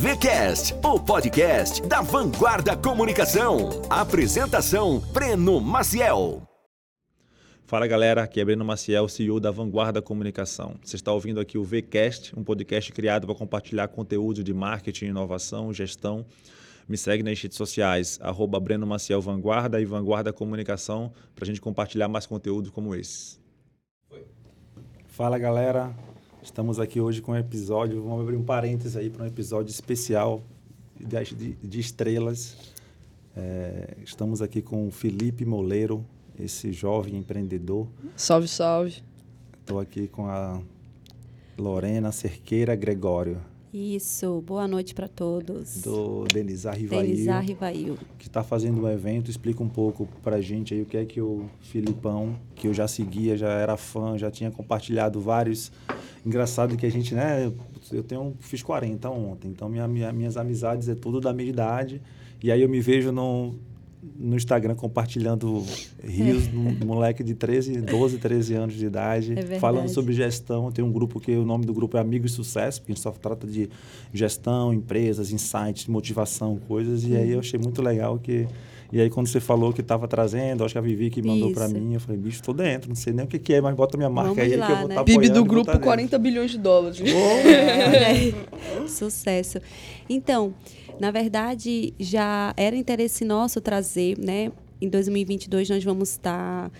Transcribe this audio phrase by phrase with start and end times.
[0.00, 3.82] VCast, o podcast da Vanguarda Comunicação.
[3.90, 6.40] Apresentação: Breno Maciel.
[7.64, 10.76] Fala galera, aqui é Breno Maciel, CEO da Vanguarda Comunicação.
[10.84, 15.74] Você está ouvindo aqui o VCast, um podcast criado para compartilhar conteúdo de marketing, inovação,
[15.74, 16.24] gestão.
[16.88, 21.60] Me segue nas redes sociais, arroba Breno Maciel Vanguarda e Vanguarda Comunicação, para a gente
[21.60, 23.40] compartilhar mais conteúdo como esse.
[25.08, 25.92] Fala galera,
[26.48, 30.42] estamos aqui hoje com um episódio, vamos abrir um parênteses aí para um episódio especial
[30.98, 32.56] de, de, de estrelas.
[33.36, 36.04] É, estamos aqui com o Felipe Moleiro,
[36.40, 37.86] esse jovem empreendedor.
[38.16, 39.02] Salve, salve.
[39.60, 40.60] Estou aqui com a
[41.58, 43.40] Lorena Cerqueira Gregório.
[43.72, 45.82] Isso, boa noite para todos.
[45.82, 47.02] Do Denizar Rivail.
[47.02, 47.98] Denizar Rivail.
[48.18, 49.30] Que está fazendo um evento.
[49.30, 52.72] Explica um pouco para a gente aí o que é que o Filipão, que eu
[52.72, 55.70] já seguia, já era fã, já tinha compartilhado vários.
[56.24, 57.52] Engraçado que a gente, né?
[57.92, 62.00] Eu tenho, fiz 40 ontem, então minha, minha, minhas amizades é tudo da minha idade.
[62.42, 63.54] E aí eu me vejo no,
[64.16, 65.64] no Instagram compartilhando
[66.02, 70.70] rios de um moleque de 13, 12, 13 anos de idade, É falando sobre gestão.
[70.70, 73.02] Tem um grupo que o nome do grupo é Amigo e Sucesso, porque a gente
[73.02, 73.68] só trata de
[74.12, 77.04] gestão, empresas, insights, motivação, coisas.
[77.04, 78.46] E aí eu achei muito legal que.
[78.90, 81.68] E aí, quando você falou que estava trazendo, acho que a Vivi que mandou para
[81.68, 83.98] mim, eu falei, bicho, tô dentro, não sei nem o que, que é, mas bota
[83.98, 84.94] minha marca Vamos aí lá, que eu vou né?
[84.94, 85.86] estar tá PIB do grupo, tá dentro.
[85.86, 86.98] 40 bilhões de dólares.
[88.88, 89.60] Sucesso.
[90.08, 90.54] Então,
[90.98, 94.50] na verdade, já era interesse nosso trazer, né?
[94.80, 96.70] Em 2022 nós vamos estar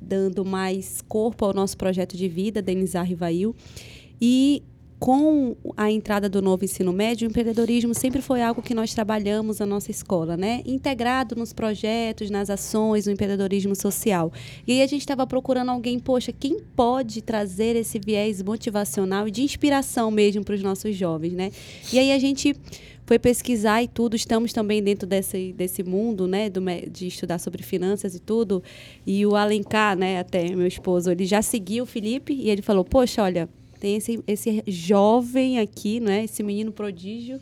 [0.00, 3.54] dando mais corpo ao nosso projeto de vida, Denizar Rivail.
[4.20, 4.62] E
[5.04, 9.58] com a entrada do novo ensino médio, o empreendedorismo sempre foi algo que nós trabalhamos
[9.58, 10.62] na nossa escola, né?
[10.64, 14.32] Integrado nos projetos, nas ações, no empreendedorismo social.
[14.66, 19.30] E aí a gente estava procurando alguém, poxa, quem pode trazer esse viés motivacional e
[19.30, 21.52] de inspiração mesmo para os nossos jovens, né?
[21.92, 22.56] E aí a gente
[23.04, 27.62] foi pesquisar e tudo, estamos também dentro desse, desse mundo, né, do, de estudar sobre
[27.62, 28.62] finanças e tudo.
[29.06, 32.86] E o Alencar, né, até meu esposo, ele já seguiu o Felipe e ele falou:
[32.86, 33.50] Poxa, olha,
[33.84, 37.38] tem esse, esse jovem aqui, né, esse menino prodígio,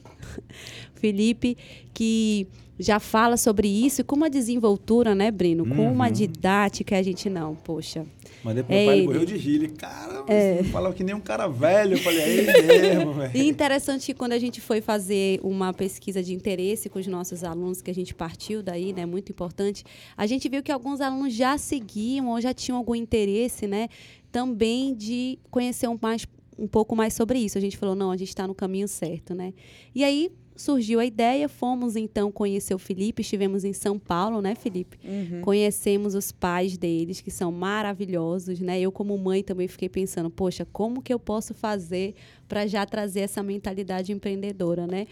[0.96, 1.56] Felipe,
[1.94, 2.48] que
[2.80, 5.64] já fala sobre isso e com uma desenvoltura, né, Breno?
[5.64, 6.12] Com uma Uhum.
[6.12, 8.04] didática, a gente não, poxa.
[8.42, 9.68] Mandei pro É meu pai, ele morreu de rir.
[9.74, 11.92] Cara, você falava que nem um cara velho.
[11.92, 13.30] Eu falei, é ele mesmo, velho.
[13.36, 17.44] E interessante que quando a gente foi fazer uma pesquisa de interesse com os nossos
[17.44, 19.84] alunos, que a gente partiu daí, né, muito importante,
[20.16, 23.88] a gente viu que alguns alunos já seguiam ou já tinham algum interesse, né,
[24.32, 26.26] também de conhecer um, mais,
[26.58, 27.58] um pouco mais sobre isso.
[27.58, 29.52] A gente falou, não, a gente está no caminho certo, né?
[29.94, 34.54] E aí surgiu a ideia, fomos então conhecer o Felipe, estivemos em São Paulo, né,
[34.54, 34.98] Felipe?
[35.40, 38.80] Conhecemos os pais deles, que são maravilhosos, né?
[38.80, 42.14] Eu, como mãe, também fiquei pensando, poxa, como que eu posso fazer
[42.48, 45.06] para já trazer essa mentalidade empreendedora, né?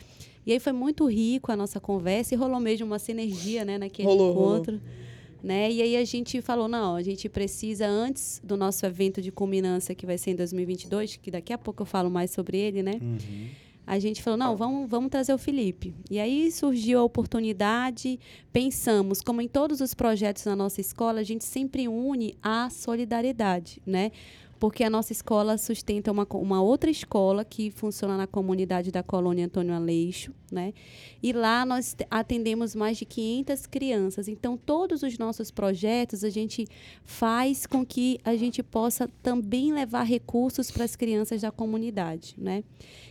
[0.47, 4.09] E aí foi muito rico a nossa conversa e rolou mesmo uma sinergia, né, naquele
[4.09, 4.81] Rolou, rolou.
[5.43, 5.71] Né?
[5.73, 9.95] E aí a gente falou, não, a gente precisa, antes do nosso evento de culminância,
[9.95, 12.99] que vai ser em 2022, que daqui a pouco eu falo mais sobre ele, né?
[13.01, 13.49] Uhum.
[13.87, 15.95] a gente falou, não, vamos, vamos trazer o Felipe.
[16.11, 18.21] E aí surgiu a oportunidade,
[18.53, 23.81] pensamos, como em todos os projetos na nossa escola, a gente sempre une a solidariedade,
[23.87, 24.13] né?
[24.61, 29.47] Porque a nossa escola sustenta uma, uma outra escola que funciona na comunidade da colônia
[29.47, 30.75] Antônio Aleixo, né?
[31.23, 34.29] E lá nós te- atendemos mais de 500 crianças.
[34.29, 36.67] Então, todos os nossos projetos, a gente
[37.05, 42.63] faz com que a gente possa também levar recursos para as crianças da comunidade, né?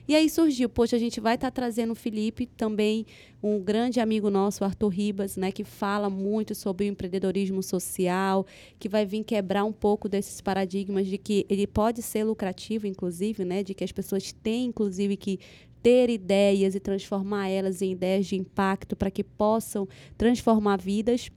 [0.08, 3.08] E aí surgiu, poxa, a gente vai estar trazendo o Felipe, também
[3.42, 8.46] um grande amigo nosso, Arthur Ribas, né, que fala muito sobre o empreendedorismo social,
[8.78, 13.46] que vai vir quebrar um pouco desses paradigmas de que ele pode ser lucrativo, inclusive,
[13.46, 15.40] né, de que as pessoas têm, inclusive, que
[15.82, 21.30] ter ideias e transformar elas em ideias de impacto para que possam transformar vidas.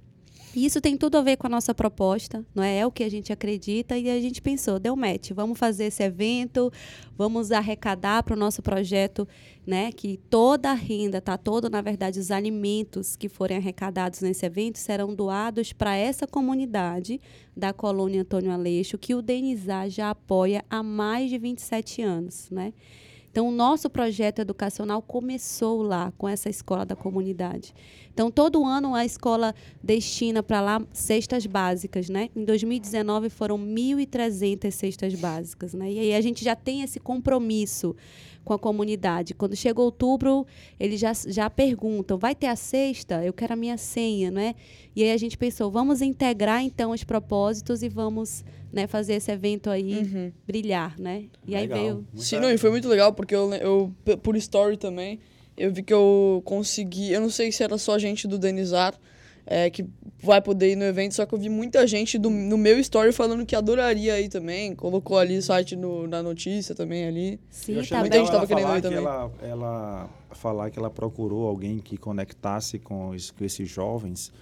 [0.54, 2.78] E isso tem tudo a ver com a nossa proposta, não é?
[2.78, 6.02] É o que a gente acredita e a gente pensou, deu match, vamos fazer esse
[6.02, 6.70] evento,
[7.16, 9.26] vamos arrecadar para o nosso projeto,
[9.66, 9.90] né?
[9.92, 11.38] Que toda a renda, tá?
[11.38, 17.20] Todo, na verdade, os alimentos que forem arrecadados nesse evento serão doados para essa comunidade
[17.56, 22.74] da colônia Antônio Aleixo, que o Denizar já apoia há mais de 27 anos, né?
[23.32, 27.74] Então, o nosso projeto educacional começou lá, com essa escola da comunidade.
[28.12, 32.28] Então, todo ano a escola destina para lá cestas básicas, né?
[32.36, 35.90] Em 2019 foram 1.300 cestas básicas, né?
[35.90, 37.96] E aí a gente já tem esse compromisso
[38.44, 39.32] com a comunidade.
[39.32, 40.46] Quando chega outubro,
[40.78, 43.24] eles já, já perguntam: vai ter a cesta?
[43.24, 44.54] Eu quero a minha senha, né?
[44.94, 49.30] E aí a gente pensou: vamos integrar então os propósitos e vamos né, fazer esse
[49.30, 51.24] evento aí brilhar, né?
[51.46, 51.78] E aí Legal.
[51.78, 51.94] veio.
[51.96, 53.92] Muita- Sim, não, e foi muito legal, porque eu, eu,
[54.22, 55.20] por story também,
[55.56, 57.12] eu vi que eu consegui.
[57.12, 58.94] Eu não sei se era só gente do Denizar
[59.44, 59.84] é, que
[60.22, 63.12] vai poder ir no evento, só que eu vi muita gente do, no meu story
[63.12, 64.74] falando que adoraria ir também.
[64.74, 67.40] Colocou ali o site no, na notícia também ali.
[67.50, 68.40] Sim, Eu achei tá muita gente bem.
[68.40, 68.98] tava ela querendo ir que também.
[69.04, 74.32] Ela, ela falar que ela procurou alguém que conectasse com, os- com esses jovens.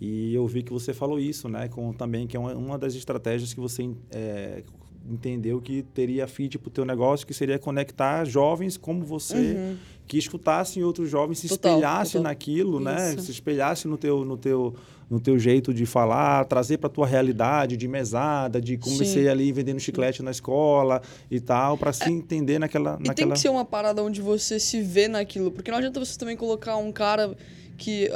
[0.00, 1.68] E eu vi que você falou isso, né?
[1.68, 4.62] Com, também que é uma, uma das estratégias que você é,
[5.08, 9.76] entendeu que teria fit para o teu negócio, que seria conectar jovens como você,
[10.06, 11.56] que escutassem outros jovens, se Uhum.
[11.56, 12.22] Total, espelhassem total.
[12.22, 13.10] naquilo, né?
[13.14, 13.26] Isso.
[13.26, 14.74] Se espelhassem no teu, no teu,
[15.08, 19.28] no teu jeito de falar, trazer para tua realidade de mesada, de comecei Sim.
[19.28, 23.34] ali vendendo chiclete na escola e tal, para se entender naquela, E tem naquela...
[23.34, 26.76] que ser uma parada onde você se vê naquilo, porque não adianta você também colocar
[26.76, 27.36] um cara
[27.80, 28.10] que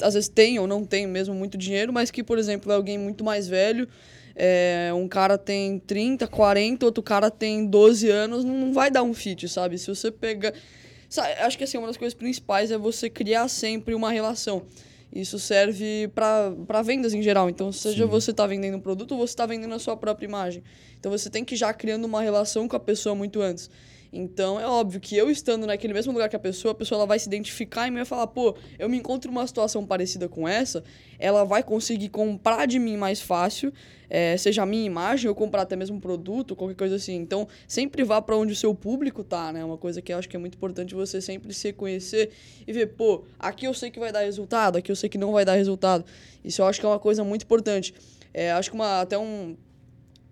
[0.00, 2.96] às vezes tem ou não tem mesmo muito dinheiro, mas que, por exemplo, é alguém
[2.96, 3.88] muito mais velho.
[4.36, 9.02] é, um cara tem 30, 40, outro cara tem 12 anos, não, não vai dar
[9.02, 9.76] um fit, sabe?
[9.76, 10.54] Se você pega.
[11.08, 14.62] Sabe, acho que assim, uma das coisas principais é você criar sempre uma relação.
[15.12, 17.50] Isso serve para vendas em geral.
[17.50, 18.10] Então, seja Sim.
[18.10, 20.62] você está vendendo um produto ou você está vendendo a sua própria imagem.
[21.00, 23.70] Então, você tem que ir já criando uma relação com a pessoa muito antes.
[24.12, 27.06] Então, é óbvio que eu estando naquele mesmo lugar que a pessoa, a pessoa ela
[27.06, 30.48] vai se identificar e me vai falar, pô, eu me encontro numa situação parecida com
[30.48, 30.82] essa,
[31.18, 33.72] ela vai conseguir comprar de mim mais fácil,
[34.08, 37.16] é, seja a minha imagem ou comprar até mesmo um produto, qualquer coisa assim.
[37.16, 39.62] Então, sempre vá para onde o seu público tá, né?
[39.62, 42.30] Uma coisa que eu acho que é muito importante você sempre se conhecer
[42.66, 45.32] e ver, pô, aqui eu sei que vai dar resultado, aqui eu sei que não
[45.32, 46.04] vai dar resultado.
[46.42, 47.92] Isso eu acho que é uma coisa muito importante.
[48.32, 49.56] É, acho que uma, até um,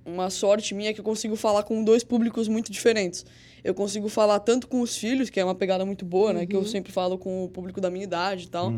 [0.06, 3.26] uma sorte minha é que eu consigo falar com dois públicos muito diferentes.
[3.66, 6.46] Eu consigo falar tanto com os filhos, que é uma pegada muito boa, né?
[6.46, 8.72] Que eu sempre falo com o público da minha idade e tal.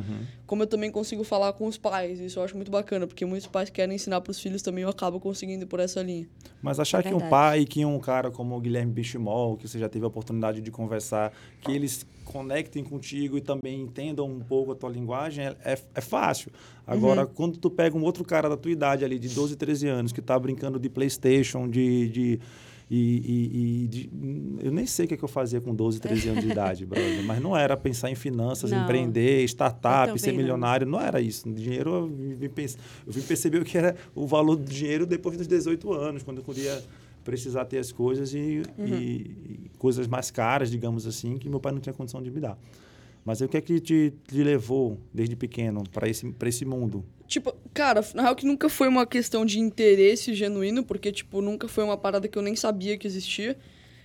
[0.46, 2.18] Como eu também consigo falar com os pais.
[2.20, 4.88] Isso eu acho muito bacana, porque muitos pais querem ensinar para os filhos também, eu
[4.88, 6.26] acabo conseguindo ir por essa linha.
[6.62, 9.90] Mas achar que um pai, que um cara como o Guilherme Bichimol, que você já
[9.90, 14.74] teve a oportunidade de conversar, que eles conectem contigo e também entendam um pouco a
[14.74, 16.50] tua linguagem, é, é, é fácil.
[16.86, 17.32] Agora, Uhum.
[17.34, 20.20] quando tu pega um outro cara da tua idade ali, de 12, 13 anos, que
[20.22, 22.08] tá brincando de Playstation, de...
[22.08, 22.40] de
[22.90, 24.10] e, e- e de-
[24.64, 26.84] eu nem sei o que, é que eu fazia com 12, 13 anos de idade,
[26.86, 27.22] brother.
[27.24, 28.82] Mas não era pensar em finanças, Não.
[28.84, 30.38] empreender, startup, ser não.
[30.38, 30.86] milionário.
[30.86, 31.48] Não era isso.
[31.52, 35.36] Dinheiro, eu vim, pens- eu vim perceber o que era o valor do dinheiro depois
[35.36, 36.82] dos 18 anos, quando eu podia
[37.24, 41.72] precisar ter as coisas e, e- e coisas mais caras, digamos assim, que meu pai
[41.72, 42.58] não tinha condição de me dar.
[43.28, 47.04] Mas o que é que te, te levou desde pequeno para esse, esse mundo?
[47.26, 51.68] Tipo, cara, na real que nunca foi uma questão de interesse genuíno, porque, tipo, nunca
[51.68, 53.54] foi uma parada que eu nem sabia que existia.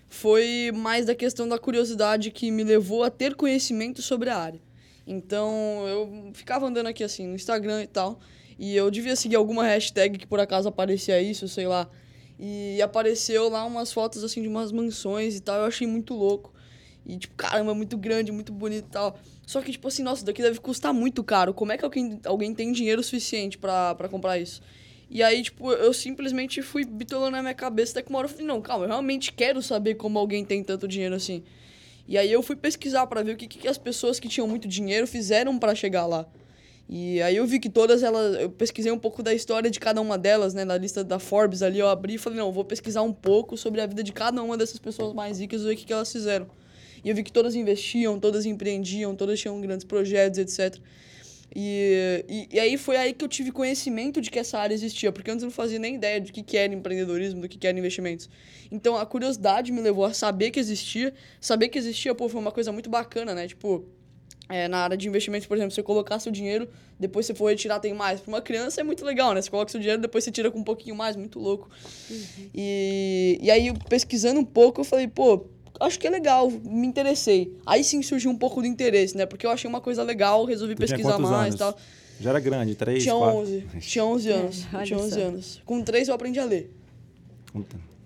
[0.10, 4.60] Foi mais da questão da curiosidade que me levou a ter conhecimento sobre a área.
[5.08, 8.20] Então, eu ficava andando aqui assim no Instagram e tal,
[8.60, 11.90] e eu devia seguir alguma hashtag que por acaso aparecia isso, sei lá.
[12.38, 16.53] E apareceu lá umas fotos assim de umas mansões e tal, eu achei muito louco.
[17.06, 19.20] E, tipo, caramba, muito grande, muito bonito e tal.
[19.46, 21.54] Só que, tipo assim, nossa, isso daqui deve custar muito caro.
[21.54, 24.62] Como é que alguém, alguém tem dinheiro suficiente pra comprar isso?
[25.10, 28.32] E aí, tipo, eu simplesmente fui bitolando na minha cabeça, até que uma hora eu
[28.32, 31.44] falei, não, calma, eu realmente quero saber como alguém tem tanto dinheiro assim.
[32.08, 34.68] E aí eu fui pesquisar pra ver o que, que as pessoas que tinham muito
[34.68, 36.26] dinheiro fizeram pra chegar lá.
[36.90, 38.42] E aí eu vi que todas elas.
[38.42, 40.66] Eu pesquisei um pouco da história de cada uma delas, né?
[40.66, 43.80] Na lista da Forbes ali, eu abri e falei, não, vou pesquisar um pouco sobre
[43.82, 46.12] a vida de cada uma dessas pessoas mais ricas e ver o que, que elas
[46.12, 46.48] fizeram.
[47.04, 50.80] E eu vi que todas investiam, todas empreendiam, todas tinham grandes projetos, etc.
[51.56, 55.12] E, e, e aí foi aí que eu tive conhecimento de que essa área existia,
[55.12, 57.68] porque antes eu não fazia nem ideia de que, que era empreendedorismo, do que, que
[57.68, 58.28] era investimentos.
[58.72, 61.14] Então a curiosidade me levou a saber que existia.
[61.40, 63.48] Saber que existia, pô, foi uma coisa muito bacana, né?
[63.48, 63.86] Tipo,
[64.50, 66.68] é, na área de investimentos, por exemplo, você colocar seu dinheiro,
[67.00, 68.20] depois você for retirar, tem mais.
[68.20, 69.42] Para uma criança é muito legal, né?
[69.42, 71.70] Você coloca seu dinheiro, depois você tira com um pouquinho mais, muito louco.
[72.54, 75.46] E, e aí, pesquisando um pouco, eu falei, pô,
[75.84, 77.56] acho que é legal, me interessei.
[77.66, 79.26] Aí sim surgiu um pouco do interesse, né?
[79.26, 81.78] Porque eu achei uma coisa legal, resolvi Tu pesquisar mais e tal.
[82.20, 83.38] Já era grande, três, Tinha quatro?
[83.40, 84.66] 11, tinha 11 anos.
[84.74, 85.20] olha tinha 11 só.
[85.22, 85.62] anos.
[85.66, 86.72] Com 3 eu aprendi a ler.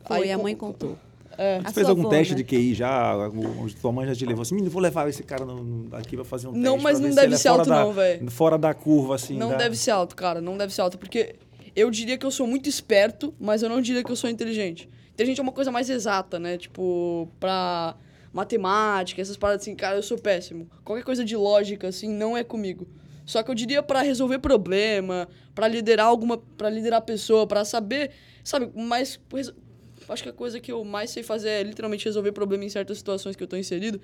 [0.05, 0.97] Foi, Aí, a com- mãe contou.
[1.37, 1.57] É.
[1.63, 2.37] A Você fez algum avó, teste né?
[2.37, 3.15] de QI já?
[3.27, 6.15] O- Tua mãe já te levou assim, menino, vou levar esse cara no- no- aqui
[6.15, 6.63] pra fazer um teste.
[6.65, 8.31] Não, mas não se deve ele é ser alto da- não, velho.
[8.31, 9.37] Fora da curva, assim.
[9.37, 10.41] Não da- deve ser alto, cara.
[10.41, 10.97] Não deve ser alto.
[10.97, 11.35] Porque
[11.75, 14.89] eu diria que eu sou muito esperto, mas eu não diria que eu sou inteligente.
[15.17, 16.59] Inteligente é uma coisa mais exata, né?
[16.59, 17.97] Tipo, pra
[18.31, 20.69] matemática, essas paradas assim, cara, eu sou péssimo.
[20.85, 22.87] Qualquer coisa de lógica, assim, não é comigo.
[23.25, 26.37] Só que eu diria pra resolver problema, pra liderar alguma.
[26.37, 28.11] para liderar pessoa, pra saber.
[28.43, 29.19] Sabe, mais.
[30.07, 32.99] Acho que a coisa que eu mais sei fazer é literalmente resolver problema em certas
[32.99, 33.99] situações que eu tô inserido.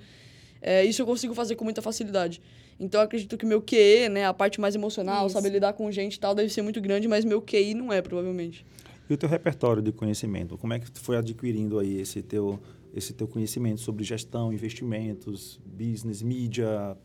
[0.60, 2.42] É, isso eu consigo fazer com muita facilidade.
[2.80, 5.34] Então eu acredito que meu QE, né, a parte mais emocional, Isso.
[5.34, 8.02] saber lidar com gente e tal, deve ser muito grande, mas meu QI não é,
[8.02, 8.66] provavelmente.
[9.08, 10.56] E o teu repertório de conhecimento?
[10.56, 12.58] Como é que tu foi adquirindo aí esse teu,
[12.94, 16.96] esse teu conhecimento sobre gestão, investimentos, business, mídia?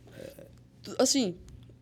[0.98, 1.36] Assim,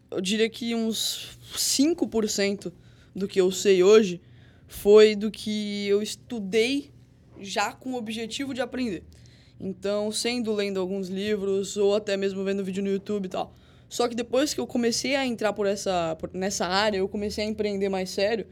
[0.09, 2.71] eu diria que uns 5%
[3.15, 4.21] do que eu sei hoje
[4.67, 6.91] foi do que eu estudei
[7.39, 9.03] já com o objetivo de aprender.
[9.59, 13.55] Então, sendo lendo alguns livros ou até mesmo vendo vídeo no YouTube e tal.
[13.89, 17.43] Só que depois que eu comecei a entrar por essa, por, nessa área, eu comecei
[17.43, 18.45] a empreender mais sério,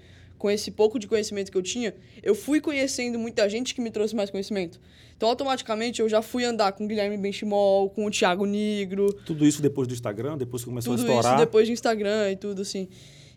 [0.46, 3.90] com esse pouco de conhecimento que eu tinha, eu fui conhecendo muita gente que me
[3.90, 4.80] trouxe mais conhecimento.
[5.18, 9.12] Então, automaticamente, eu já fui andar com o Guilherme Benchimol, com o Thiago Negro.
[9.26, 11.34] Tudo isso depois do Instagram, depois que começou tudo a estourar?
[11.34, 12.88] isso depois do Instagram e tudo, assim.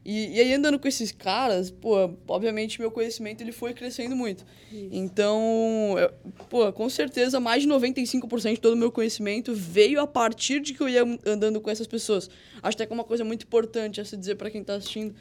[0.05, 4.45] E, e aí, andando com esses caras, pô, obviamente, meu conhecimento ele foi crescendo muito.
[4.93, 6.12] Então, eu,
[6.50, 10.75] pô, com certeza, mais de 95% de todo o meu conhecimento veio a partir de
[10.75, 12.29] que eu ia andando com essas pessoas.
[12.62, 15.15] Acho até que é uma coisa muito importante a se dizer para quem está assistindo.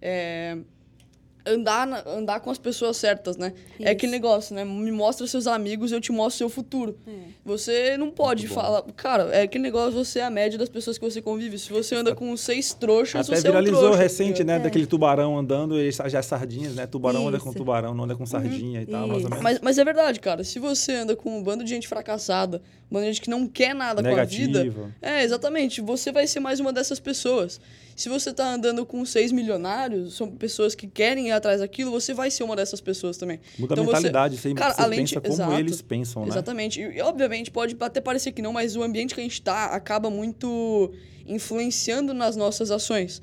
[0.00, 0.56] É,
[1.46, 3.52] andar, na- andar com as pessoas certas, né?
[3.78, 3.92] É Isso.
[3.92, 4.64] aquele negócio, né?
[4.64, 6.96] Me mostra seus amigos, eu te mostro seu futuro.
[7.44, 8.82] Você não pode falar.
[8.96, 11.58] Cara, é aquele negócio, você é a média das pessoas que você convive.
[11.58, 13.98] Se você anda com seis trouxas, Até você é um viralizou trouxa.
[14.02, 14.58] recente, né?
[14.58, 16.86] Daquele tubarão andando, e já sardinhas, né?
[16.86, 17.58] Tubarão anda com Isso.
[17.58, 19.28] tubarão, não anda com sardinha e tal, mais ou Isso.
[19.28, 19.42] menos.
[19.42, 20.42] Mas, mas é verdade, cara.
[20.42, 22.60] Se você anda com um bando de gente fracassada,
[22.90, 24.66] um bando de gente que não quer nada com a vida.
[25.00, 25.80] É, exatamente.
[25.80, 27.60] Você vai ser mais uma dessas pessoas.
[27.96, 32.12] Se você tá andando com seis milionários, são pessoas que querem ir atrás daquilo, você
[32.12, 33.40] vai ser uma dessas pessoas também.
[33.58, 35.54] Muda Então a mentalidade, você, Cara, você além pensa de- como exato.
[35.58, 36.28] eles pensam, né?
[36.28, 36.80] Exatamente.
[36.80, 40.10] E, obviamente pode até parecer que não, mas o ambiente que a gente tá acaba
[40.10, 40.92] muito
[41.26, 43.20] influenciando nas nossas ações.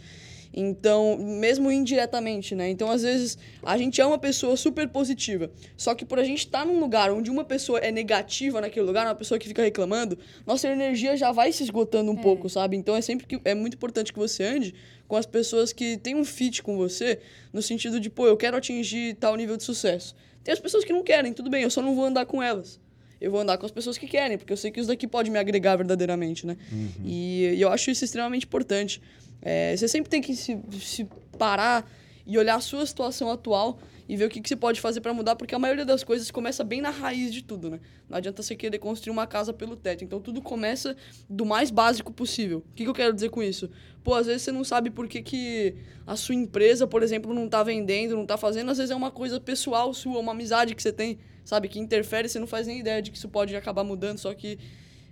[0.54, 2.70] Então, mesmo indiretamente, né?
[2.70, 5.50] Então, às vezes, a gente é uma pessoa super positiva.
[5.76, 9.08] Só que por a gente estar num lugar onde uma pessoa é negativa naquele lugar,
[9.08, 12.78] uma pessoa que fica reclamando, nossa energia já vai se esgotando um pouco, sabe?
[12.78, 14.76] Então, é sempre que é muito importante que você ande
[15.08, 17.20] com as pessoas que têm um fit com você,
[17.52, 20.16] no sentido de, pô, eu quero atingir tal nível de sucesso.
[20.44, 22.80] Tem as pessoas que não querem, tudo bem, eu só não vou andar com elas.
[23.20, 25.32] Eu vou andar com as pessoas que querem, porque eu sei que isso daqui pode
[25.32, 26.58] me agregar verdadeiramente, né?
[27.06, 29.02] E, e eu acho isso extremamente importante.
[29.44, 31.06] É, você sempre tem que se, se
[31.38, 31.86] parar
[32.26, 35.14] e olhar a sua situação atual e ver o que, que você pode fazer para
[35.14, 37.80] mudar, porque a maioria das coisas começa bem na raiz de tudo, né?
[38.10, 40.04] Não adianta você querer construir uma casa pelo teto.
[40.04, 40.96] Então tudo começa
[41.30, 42.60] do mais básico possível.
[42.60, 43.70] O que, que eu quero dizer com isso?
[44.04, 47.48] Pô, às vezes você não sabe por que, que a sua empresa, por exemplo, não
[47.48, 48.72] tá vendendo, não tá fazendo.
[48.72, 51.70] Às vezes é uma coisa pessoal sua, uma amizade que você tem, sabe?
[51.70, 54.18] Que interfere, você não faz nem ideia de que isso pode acabar mudando.
[54.18, 54.60] Só que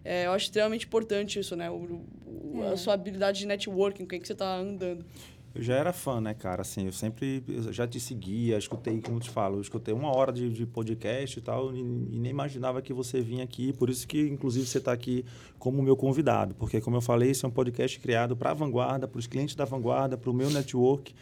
[0.03, 1.70] é, eu acho extremamente importante isso, né?
[1.70, 1.75] O,
[2.25, 5.05] o- A sua habilidade de networking, com quem que você tá andando.
[5.53, 6.62] Eu já era fã, né, cara?
[6.62, 10.15] Assim, eu sempre eu já te seguia, escutei, como eu te falo, eu escutei uma
[10.15, 13.74] hora de, de podcast e tal, e, e nem imaginava que você vinha aqui.
[13.74, 15.25] Por isso que, inclusive, você está aqui
[15.60, 16.55] como meu convidado.
[16.55, 19.53] Porque, como eu falei, esse é um podcast criado para a vanguarda, para os clientes
[19.55, 21.13] da vanguarda, para o meu network,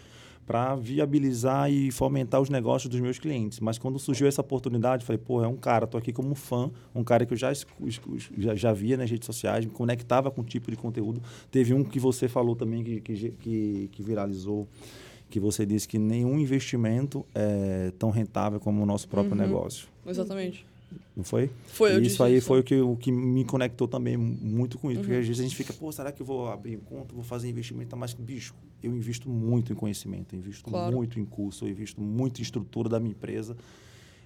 [0.49, 3.59] para viabilizar e fomentar os negócios dos meus clientes.
[3.59, 7.03] Mas quando surgiu essa oportunidade, falei, pô, é um cara, tô aqui como fã, um
[7.03, 7.53] cara que eu já,
[8.35, 11.21] já, já via nas redes sociais, me conectava com o tipo de conteúdo.
[11.51, 14.67] Teve um que você falou também que, que, que, que viralizou,
[15.29, 19.87] que você disse que nenhum investimento é tão rentável como o nosso próprio negócio.
[20.03, 20.65] Exatamente.
[21.15, 21.49] Não foi?
[21.67, 24.99] Foi, eu isso aí foi o que, o que me conectou também muito com isso.
[25.01, 25.05] Uhum.
[25.05, 27.23] Porque às vezes a gente fica, pô, será que eu vou abrir um conta, vou
[27.23, 27.95] fazer investimento?
[27.97, 30.95] Mas, bicho, eu invisto muito em conhecimento, eu invisto Claro.
[30.95, 33.55] muito em curso, eu invisto muito em estrutura da minha empresa.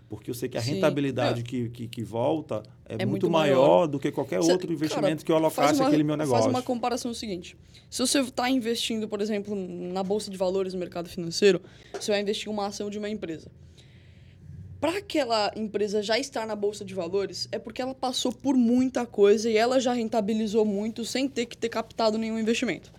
[0.10, 0.74] Porque eu sei que a Sim.
[0.76, 1.44] rentabilidade É.
[1.44, 3.88] que, que, que volta é, É muito, muito maior, maior.
[3.88, 6.44] do que qualquer Cê- outro investimento cara, que eu alocasse uma- aquele meu negócio.
[6.44, 7.58] Faz uma comparação seguinte.
[7.90, 11.60] Se você está investindo, por exemplo, na bolsa de valores no mercado financeiro,
[12.00, 13.50] você vai investir em uma ação de uma empresa.
[14.84, 19.06] Para aquela empresa já estar na bolsa de valores, é porque ela passou por muita
[19.06, 22.92] coisa e ela já rentabilizou muito sem ter que ter captado nenhum investimento.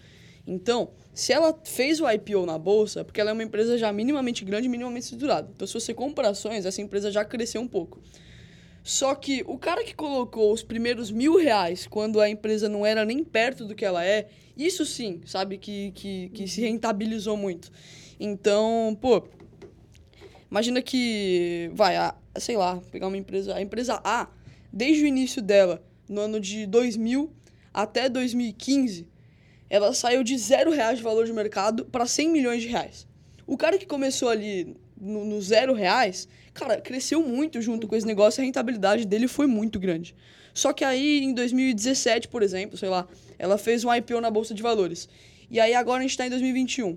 [0.46, 3.92] Então, se ela fez o IPO na bolsa, é porque ela é uma empresa já
[3.92, 5.50] minimamente grande, minimamente estruturada.
[5.54, 8.00] Então, se você compra ações, essa empresa já cresceu um pouco.
[8.82, 13.04] Só que o cara que colocou os primeiros mil reais quando a empresa não era
[13.04, 17.70] nem perto do que ela é, isso sim, sabe, que, que, que se rentabilizou muito.
[18.18, 19.22] Então, pô,
[20.54, 24.28] imagina que, vai, a, sei lá, pegar uma empresa, a empresa A,
[24.72, 27.28] desde o início dela, no ano de 2000
[27.72, 29.04] até 2015,
[29.68, 33.04] ela saiu de zero reais de valor de mercado para 100 milhões de reais.
[33.44, 38.06] O cara que começou ali no, no zero reais, cara, cresceu muito junto com esse
[38.06, 40.14] negócio, a rentabilidade dele foi muito grande.
[40.52, 43.08] Só que aí, em 2017, por exemplo, sei lá,
[43.40, 45.08] ela fez um IPO na Bolsa de Valores.
[45.50, 46.96] E aí agora a gente está em 2021.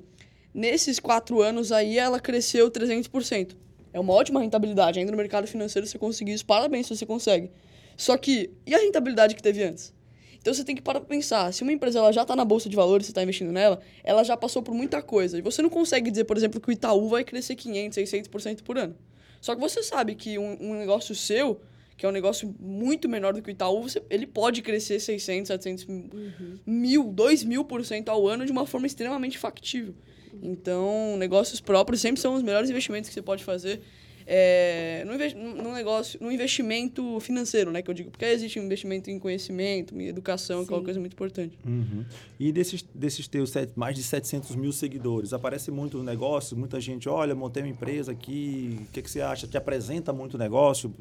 [0.57, 3.55] Nesses quatro anos aí, ela cresceu 300%.
[3.93, 4.97] É uma ótima rentabilidade.
[4.97, 7.51] Ainda no mercado financeiro você conseguir isso, parabéns se você consegue.
[7.95, 9.93] Só que, e a rentabilidade que teve antes?
[10.41, 11.53] Então você tem que parar pra pensar.
[11.53, 14.23] Se uma empresa ela já está na bolsa de valores, você está investindo nela, ela
[14.23, 15.37] já passou por muita coisa.
[15.37, 18.79] E você não consegue dizer, por exemplo, que o Itaú vai crescer 500, 600% por
[18.79, 18.95] ano.
[19.39, 21.61] Só que você sabe que um, um negócio seu,
[21.95, 25.49] que é um negócio muito menor do que o Itaú, você, ele pode crescer 600,
[25.49, 26.59] 700 uhum.
[26.65, 29.93] mil, 2 mil por cento ao ano de uma forma extremamente factível.
[30.41, 33.81] Então, negócios próprios sempre são os melhores investimentos que você pode fazer
[34.29, 37.81] é, no, no negócio, no investimento financeiro, né?
[37.81, 40.67] Que eu digo, porque existe um investimento em conhecimento, em educação, Sim.
[40.67, 41.57] que é uma coisa muito importante.
[41.65, 42.03] Uhum.
[42.37, 47.07] E desses, desses teus set, mais de 700 mil seguidores, aparece muito negócio, muita gente,
[47.07, 49.47] olha, montei uma empresa aqui, o que, que você acha?
[49.47, 50.93] Te apresenta muito negócio,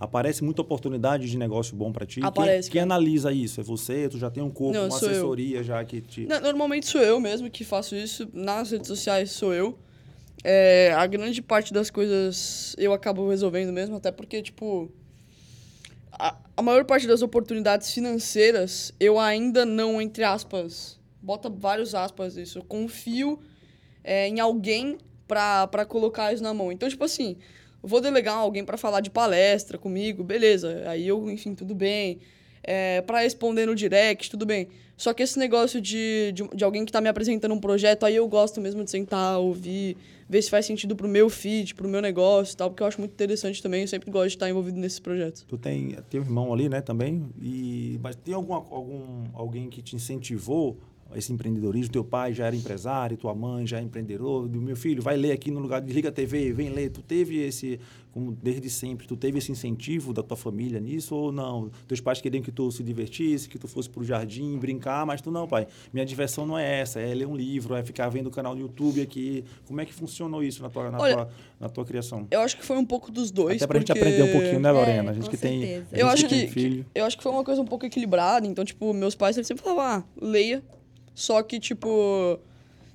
[0.00, 2.20] aparece muita oportunidade de negócio bom para ti.
[2.20, 2.68] Aparece.
[2.68, 3.60] Quem, quem, analisa isso?
[3.60, 4.08] É você?
[4.08, 5.64] Tu já tem um corpo, Não, uma assessoria eu.
[5.64, 6.26] já que te...
[6.26, 8.28] Não, normalmente sou eu mesmo que faço isso.
[8.32, 9.78] Nas redes sociais sou eu.
[10.42, 14.90] É, a grande parte das coisas eu acabo resolvendo mesmo, até porque, tipo.
[16.12, 22.36] A, a maior parte das oportunidades financeiras eu ainda não, entre aspas, bota vários aspas
[22.36, 23.40] isso, eu confio
[24.04, 26.72] é, em alguém para colocar isso na mão.
[26.72, 27.36] Então, tipo assim,
[27.82, 30.82] vou delegar alguém para falar de palestra comigo, beleza.
[30.86, 32.18] Aí eu, enfim, tudo bem.
[32.62, 34.68] É, para responder no direct, tudo bem.
[35.00, 38.16] Só que esse negócio de, de, de alguém que está me apresentando um projeto, aí
[38.16, 39.96] eu gosto mesmo de sentar, ouvir,
[40.28, 43.00] ver se faz sentido pro meu feed, pro meu negócio e tal, porque eu acho
[43.00, 45.42] muito interessante também, eu sempre gosto de estar envolvido nesses projetos.
[45.48, 49.96] Tu tem, um irmão ali, né, também, e, mas tem algum, algum, alguém que te
[49.96, 50.76] incentivou
[51.14, 55.16] esse empreendedorismo, teu pai já era empresário, tua mãe já é empreendedor, meu filho, vai
[55.16, 56.90] ler aqui no lugar, desliga a TV, vem ler.
[56.90, 57.80] Tu teve esse,
[58.12, 61.70] como desde sempre, tu teve esse incentivo da tua família nisso ou não?
[61.88, 65.30] Teus pais queriam que tu se divertisse, que tu fosse pro jardim, brincar, mas tu
[65.30, 65.66] não, pai.
[65.92, 68.60] Minha diversão não é essa, é ler um livro, é ficar vendo o canal do
[68.60, 69.44] YouTube aqui.
[69.66, 72.26] Como é que funcionou isso na tua, na, Olha, tua, na tua criação?
[72.30, 73.56] Eu acho que foi um pouco dos dois.
[73.56, 73.92] Até pra porque...
[73.92, 75.08] gente aprender um pouquinho, né, Lorena?
[75.08, 75.86] É, a gente que certeza.
[75.90, 76.00] tem.
[76.00, 78.46] Eu acho que, que, eu acho que foi uma coisa um pouco equilibrada.
[78.46, 80.62] Então, tipo, meus pais sempre falavam, ah, leia
[81.20, 82.40] só que, tipo,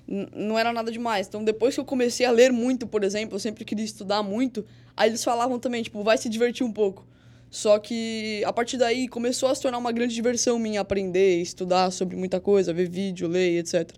[0.07, 1.27] não era nada demais.
[1.27, 4.65] Então, depois que eu comecei a ler muito, por exemplo, eu sempre queria estudar muito,
[4.97, 7.05] aí eles falavam também, tipo, vai se divertir um pouco.
[7.51, 11.91] Só que a partir daí começou a se tornar uma grande diversão minha aprender, estudar
[11.91, 13.91] sobre muita coisa, ver vídeo, ler, etc.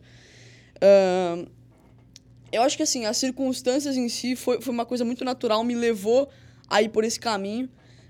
[0.76, 1.50] Uh,
[2.52, 5.74] eu acho que assim, as circunstâncias em si foi, foi uma coisa muito natural, me
[5.74, 6.28] levou
[6.70, 7.70] a ir por esse caminho.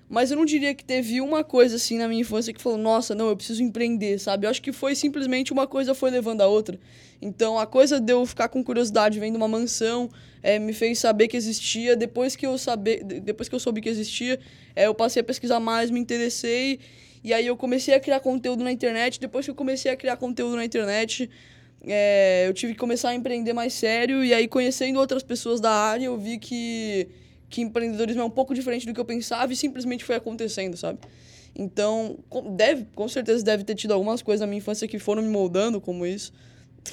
[0.09, 3.13] Mas eu não diria que teve uma coisa assim na minha infância que falou, nossa,
[3.13, 4.45] não, eu preciso empreender, sabe?
[4.45, 6.79] Eu acho que foi simplesmente uma coisa foi levando a outra.
[7.21, 10.09] Então a coisa de eu ficar com curiosidade vendo uma mansão
[10.41, 11.93] é, me fez saber que existia.
[11.95, 14.39] Depois que eu saber, depois que eu soube que existia,
[14.73, 16.79] é, eu passei a pesquisar mais, me interessei.
[17.21, 19.19] E aí eu comecei a criar conteúdo na internet.
[19.19, 21.29] Depois que eu comecei a criar conteúdo na internet,
[21.85, 24.23] é, eu tive que começar a empreender mais sério.
[24.23, 27.09] E aí, conhecendo outras pessoas da área, eu vi que
[27.49, 30.99] que empreendedorismo é um pouco diferente do que eu pensava e simplesmente foi acontecendo, sabe?
[31.55, 32.17] Então,
[32.51, 35.81] deve, com certeza deve ter tido algumas coisas na minha infância que foram me moldando
[35.81, 36.31] como isso.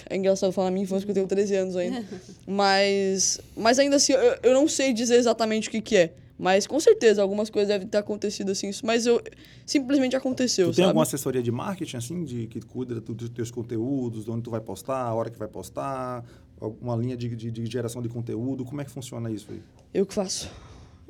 [0.08, 2.04] É engraçado falar minha infância porque eu tenho 13 anos ainda.
[2.46, 6.12] mas, mas ainda assim, eu, eu não sei dizer exatamente o que, que é.
[6.36, 9.22] Mas com certeza algumas coisas devem ter acontecido assim, mas eu
[9.64, 10.66] simplesmente aconteceu.
[10.66, 10.88] Tu tem sabe?
[10.88, 14.60] alguma assessoria de marketing assim, de que cuida dos teus conteúdos, de onde tu vai
[14.60, 16.24] postar, a hora que vai postar,
[16.60, 18.64] uma linha de, de, de geração de conteúdo?
[18.64, 19.60] Como é que funciona isso aí?
[19.92, 20.50] Eu que faço.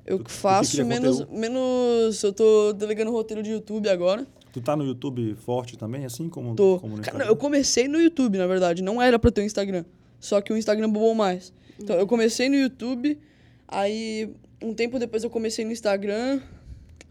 [0.07, 2.23] Eu tu, que faço, que menos, menos.
[2.23, 4.27] Eu tô delegando roteiro de YouTube agora.
[4.53, 6.79] Tu tá no YouTube forte também, assim como, tô.
[6.79, 8.83] como no Cara, eu comecei no YouTube, na verdade.
[8.83, 9.85] Não era pra ter um Instagram.
[10.21, 11.53] Só que o Instagram bombou mais.
[11.79, 13.19] Então, eu comecei no YouTube,
[13.67, 14.31] aí
[14.63, 16.41] um tempo depois eu comecei no Instagram,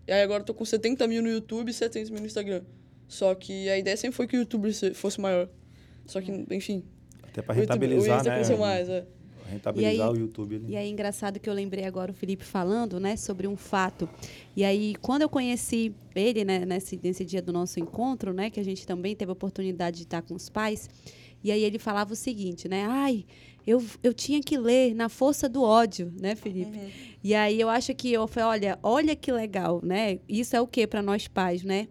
[0.08, 2.62] e aí agora eu tô com 70 mil no YouTube e 700 mil no Instagram.
[3.08, 5.48] Só que a ideia sempre foi que o YouTube fosse maior.
[6.06, 6.84] Só que, enfim.
[7.34, 8.60] Até pra rentabilizar, YouTube, o Insta né?
[8.60, 9.06] mais, é
[9.54, 10.56] rentabilizar aí, o YouTube.
[10.56, 10.66] Ali.
[10.70, 14.10] E aí, engraçado que eu lembrei agora o Felipe falando, né, sobre um fato.
[14.56, 18.60] E aí, quando eu conheci ele, né, nesse, nesse dia do nosso encontro, né, que
[18.60, 20.90] a gente também teve a oportunidade de estar com os pais,
[21.44, 23.26] e aí ele falava o seguinte, né, ai,
[23.66, 26.78] eu, eu tinha que ler na força do ódio, né, Felipe?
[26.78, 26.90] Uhum.
[27.24, 30.20] E aí eu acho que eu falei, olha, olha que legal, né?
[30.28, 31.88] Isso é o que para nós pais, né?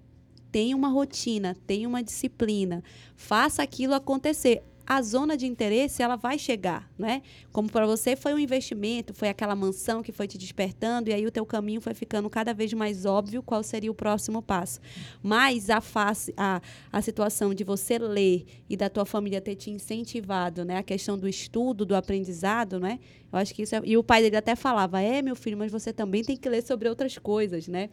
[0.50, 2.84] Tem uma rotina, tem uma disciplina,
[3.16, 7.22] faça aquilo acontecer a zona de interesse ela vai chegar, né?
[7.52, 11.24] Como para você foi um investimento, foi aquela mansão que foi te despertando e aí
[11.26, 14.80] o teu caminho foi ficando cada vez mais óbvio qual seria o próximo passo.
[15.22, 16.60] Mas a face, a,
[16.92, 20.78] a situação de você ler e da tua família ter te incentivado, né?
[20.78, 22.98] A questão do estudo, do aprendizado, né?
[23.32, 25.70] Eu acho que isso é, e o pai dele até falava: "É, meu filho, mas
[25.70, 27.88] você também tem que ler sobre outras coisas, né?"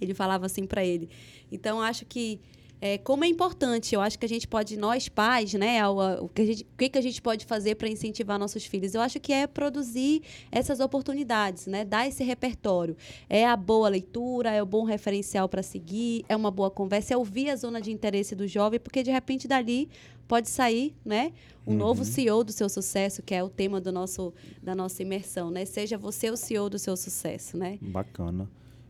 [0.00, 1.08] Ele falava assim para ele.
[1.52, 2.40] Então acho que
[2.80, 6.40] é, como é importante, eu acho que a gente pode, nós pais, né, o, que,
[6.40, 8.94] a gente, o que, que a gente pode fazer para incentivar nossos filhos?
[8.94, 12.96] Eu acho que é produzir essas oportunidades, né, dar esse repertório.
[13.28, 17.16] É a boa leitura, é o bom referencial para seguir, é uma boa conversa, é
[17.16, 19.88] ouvir a zona de interesse do jovem, porque de repente dali
[20.26, 21.32] pode sair, né,
[21.66, 21.78] um uhum.
[21.78, 25.64] novo CEO do seu sucesso, que é o tema do nosso, da nossa imersão, né?
[25.64, 27.78] Seja você o CEO do seu sucesso, né?
[27.82, 28.48] Bacana.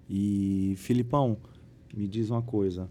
[0.08, 1.36] E, Filipão,
[1.94, 2.88] me diz uma coisa.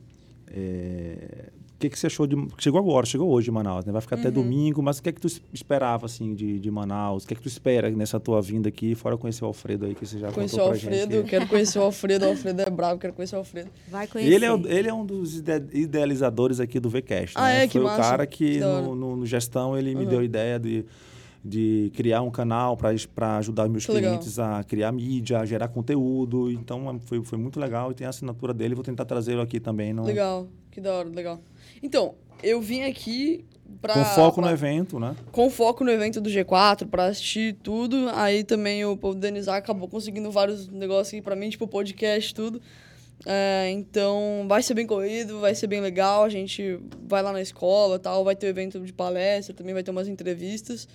[0.52, 2.36] É, o que, que você achou de.
[2.58, 3.92] Chegou agora, chegou hoje em Manaus, né?
[3.94, 4.22] Vai ficar uhum.
[4.22, 7.24] até domingo, mas o que é que tu esperava, assim, de, de Manaus?
[7.24, 9.96] O que é que tu espera nessa tua vinda aqui, fora conhecer o Alfredo aí,
[9.96, 11.08] que você já conhecer contou pra Alfredo, gente?
[11.08, 13.70] Conhecer o Alfredo, quero conhecer o Alfredo, o Alfredo é bravo, quero conhecer o Alfredo.
[13.88, 14.34] Vai conhecer.
[14.34, 17.64] Ele é, ele é um dos idealizadores aqui do VCast, ah, né?
[17.64, 18.02] É, Foi o massa.
[18.02, 20.00] cara que, que no, no, no, gestão, ele uhum.
[20.00, 20.84] me deu a ideia de
[21.44, 24.56] de criar um canal para ajudar os meus que clientes legal.
[24.56, 26.52] a criar mídia, a gerar conteúdo.
[26.52, 28.76] Então foi, foi muito legal e tem a assinatura dele.
[28.76, 29.94] Vou tentar trazê-lo aqui também.
[29.94, 30.04] No...
[30.04, 31.40] Legal, que da hora, legal.
[31.82, 33.46] Então, eu vim aqui
[33.82, 35.16] Pra, com foco pra, no evento, né?
[35.32, 38.10] Com foco no evento do G4, para assistir tudo.
[38.14, 42.60] Aí também o povo Denizar acabou conseguindo vários negócios aqui para mim, tipo podcast, tudo.
[43.26, 46.24] É, então vai ser bem corrido, vai ser bem legal.
[46.24, 49.92] A gente vai lá na escola tal, vai ter evento de palestra, também vai ter
[49.92, 50.88] umas entrevistas.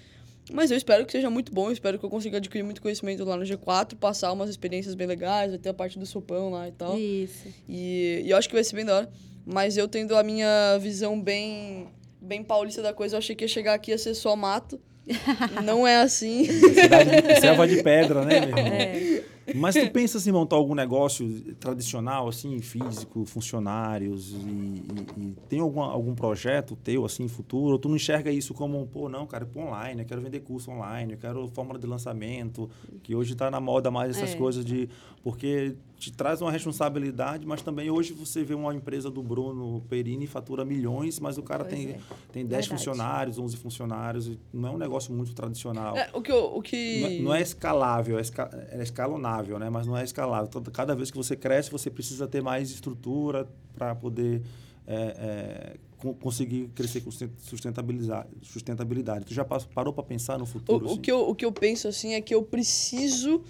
[0.52, 3.36] Mas eu espero que seja muito bom, espero que eu consiga adquirir muito conhecimento lá
[3.36, 6.72] no G4, passar umas experiências bem legais, vai ter a parte do sopão lá e
[6.72, 6.98] tal.
[6.98, 7.48] Isso.
[7.68, 9.10] E, e eu acho que vai ser bem da hora.
[9.46, 11.88] Mas eu tendo a minha visão bem,
[12.20, 14.80] bem paulista da coisa, eu achei que ia chegar aqui ia ser só mato.
[15.64, 16.44] Não é assim.
[16.44, 18.74] Cidade, selva de pedra, né, meu irmão?
[18.74, 19.22] É.
[19.54, 25.60] Mas tu pensa assim, montar algum negócio tradicional, assim, físico, funcionários, e, e, e, tem
[25.60, 27.72] algum, algum projeto teu, assim, futuro?
[27.72, 30.70] Ou tu não enxerga isso como, pô, não, cara, pô, online, eu quero vender curso
[30.70, 32.70] online, eu quero fórmula de lançamento,
[33.02, 34.36] que hoje está na moda mais essas é.
[34.36, 34.88] coisas de...
[35.22, 40.26] Porque te traz uma responsabilidade, mas também hoje você vê uma empresa do Bruno Perini
[40.26, 41.98] fatura milhões, mas o cara pois tem, é.
[42.30, 42.68] tem 10 Verdade.
[42.68, 45.96] funcionários, 11 funcionários, não é um negócio muito tradicional.
[45.96, 46.32] É, o que...
[46.32, 47.00] O que...
[47.00, 49.70] Não, é, não é escalável, é, esca, é escalonável escalável, né?
[49.70, 50.48] Mas não é escalável.
[50.48, 54.42] Então, cada vez que você cresce, você precisa ter mais estrutura para poder
[54.86, 58.28] é, é, conseguir crescer com sustentabilidade.
[58.42, 59.26] sustentabilidade.
[59.26, 60.84] Tu já parou para pensar no futuro?
[60.84, 60.98] O, assim?
[60.98, 63.42] o, que eu, o que eu penso assim é que eu preciso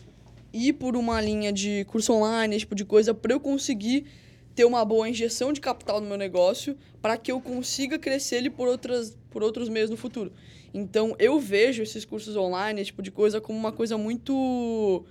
[0.52, 4.06] ir por uma linha de curso online, esse tipo de coisa, para eu conseguir
[4.54, 8.50] ter uma boa injeção de capital no meu negócio, para que eu consiga crescer ele
[8.50, 10.32] por, outras, por outros meios no futuro.
[10.72, 15.04] Então, eu vejo esses cursos online, esse tipo de coisa, como uma coisa muito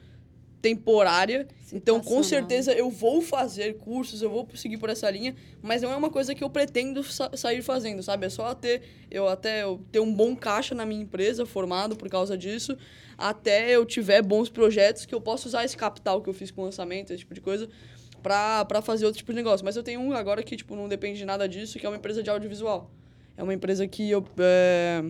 [0.63, 1.45] temporária.
[1.73, 5.91] Então, com certeza, eu vou fazer cursos, eu vou seguir por essa linha, mas não
[5.91, 8.27] é uma coisa que eu pretendo sa sair fazendo, sabe?
[8.27, 12.07] É só ter, eu até eu ter um bom caixa na minha empresa, formado por
[12.07, 12.77] causa disso,
[13.17, 16.63] até eu tiver bons projetos que eu possa usar esse capital que eu fiz com
[16.63, 17.67] lançamento, esse tipo de coisa,
[18.21, 19.65] para fazer outro tipo de negócio.
[19.65, 21.97] Mas eu tenho um agora que, tipo, não depende de nada disso, que é uma
[21.97, 22.89] empresa de audiovisual.
[23.35, 24.23] É uma empresa que eu...
[24.39, 25.03] É,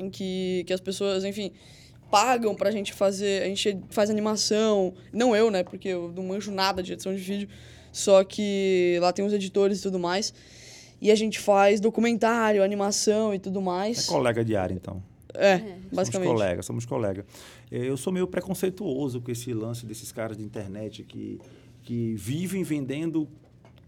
[0.00, 1.52] em que, que as pessoas, enfim
[2.10, 3.42] pagam pra gente fazer.
[3.42, 4.94] A gente faz animação.
[5.12, 5.62] Não eu, né?
[5.62, 7.48] Porque eu não manjo nada de edição de vídeo.
[7.92, 10.34] Só que lá tem os editores e tudo mais.
[11.00, 14.08] E a gente faz documentário, animação e tudo mais.
[14.08, 15.02] É colega de área, então.
[15.34, 15.78] É, é.
[15.92, 16.28] basicamente.
[16.28, 17.24] Somos colegas, somos colegas.
[17.70, 21.40] Eu sou meio preconceituoso com esse lance desses caras de internet que,
[21.82, 23.28] que vivem vendendo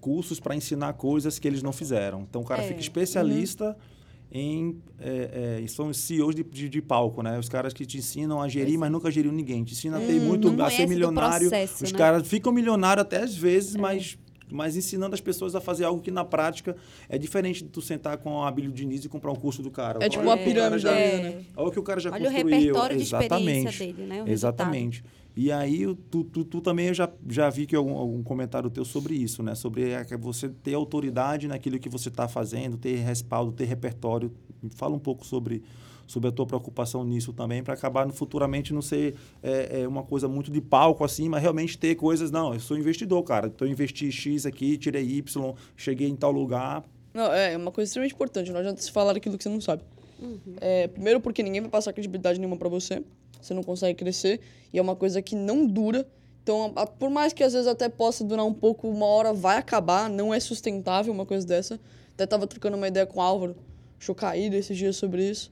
[0.00, 2.22] cursos para ensinar coisas que eles não fizeram.
[2.28, 2.68] Então o cara é.
[2.68, 3.68] fica especialista.
[3.68, 3.95] Uhum
[4.30, 7.38] em é, é, são CEOs de, de, de, palco, né?
[7.38, 9.62] Os caras que te ensinam a gerir, mas nunca geriram ninguém.
[9.64, 11.48] Te ensinam a ter hum, muito, a ser milionário.
[11.48, 11.98] Processo, Os né?
[11.98, 13.78] caras ficam milionários até às vezes, é.
[13.78, 16.76] mas mas ensinando as pessoas a fazer algo que na prática
[17.08, 19.98] é diferente de tu sentar com a Abílio Diniz e comprar um curso do cara.
[20.00, 21.42] É tipo uma pirâmide, já, né?
[21.56, 22.46] Olha o que o cara já Olha construiu.
[22.46, 23.72] o repertório Exatamente.
[23.72, 24.22] de dele, né?
[24.22, 25.02] O Exatamente.
[25.02, 25.25] Resultado.
[25.36, 28.86] E aí, tu, tu, tu, também eu já, já vi que algum, algum comentário teu
[28.86, 29.54] sobre isso, né?
[29.54, 34.32] Sobre você ter autoridade naquilo que você está fazendo, ter respaldo, ter repertório.
[34.70, 35.62] Fala um pouco sobre,
[36.06, 40.02] sobre a tua preocupação nisso também, para acabar no, futuramente não ser é, é, uma
[40.02, 42.30] coisa muito de palco assim, mas realmente ter coisas.
[42.30, 43.48] Não, eu sou investidor, cara.
[43.48, 46.82] Então, investi X aqui, tirei Y, cheguei em tal lugar.
[47.12, 48.50] Não, é uma coisa extremamente importante.
[48.50, 49.82] Não adianta se falar aquilo que você não sabe.
[50.20, 50.56] Uhum.
[50.60, 53.02] É, primeiro, porque ninguém vai passar credibilidade nenhuma para você
[53.46, 54.40] você não consegue crescer
[54.72, 56.06] e é uma coisa que não dura.
[56.42, 59.58] Então, a, por mais que às vezes até possa durar um pouco, uma hora vai
[59.58, 61.80] acabar, não é sustentável uma coisa dessa.
[62.14, 63.56] Até tava trocando uma ideia com o Álvaro
[63.98, 65.50] Chocaído esses dias sobre isso.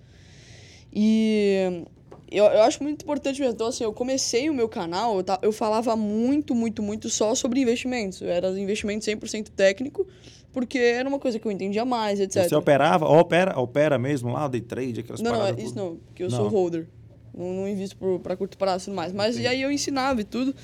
[0.92, 1.84] E
[2.30, 3.54] eu, eu acho muito importante mesmo.
[3.54, 7.60] Então, assim, eu comecei o meu canal, eu, eu falava muito, muito, muito só sobre
[7.60, 8.20] investimentos.
[8.20, 10.06] Eu era investimento 100% técnico,
[10.54, 12.48] porque era uma coisa que eu entendia mais, etc.
[12.48, 15.56] Você operava, opera, opera mesmo lá, day trade, aquelas não, paradas?
[15.56, 16.36] Não, isso não, porque eu não.
[16.36, 16.86] sou holder.
[17.36, 19.12] Não, não invisto para curto prazo e tudo mais.
[19.12, 19.42] Mas Sim.
[19.42, 20.54] e aí eu ensinava e tudo.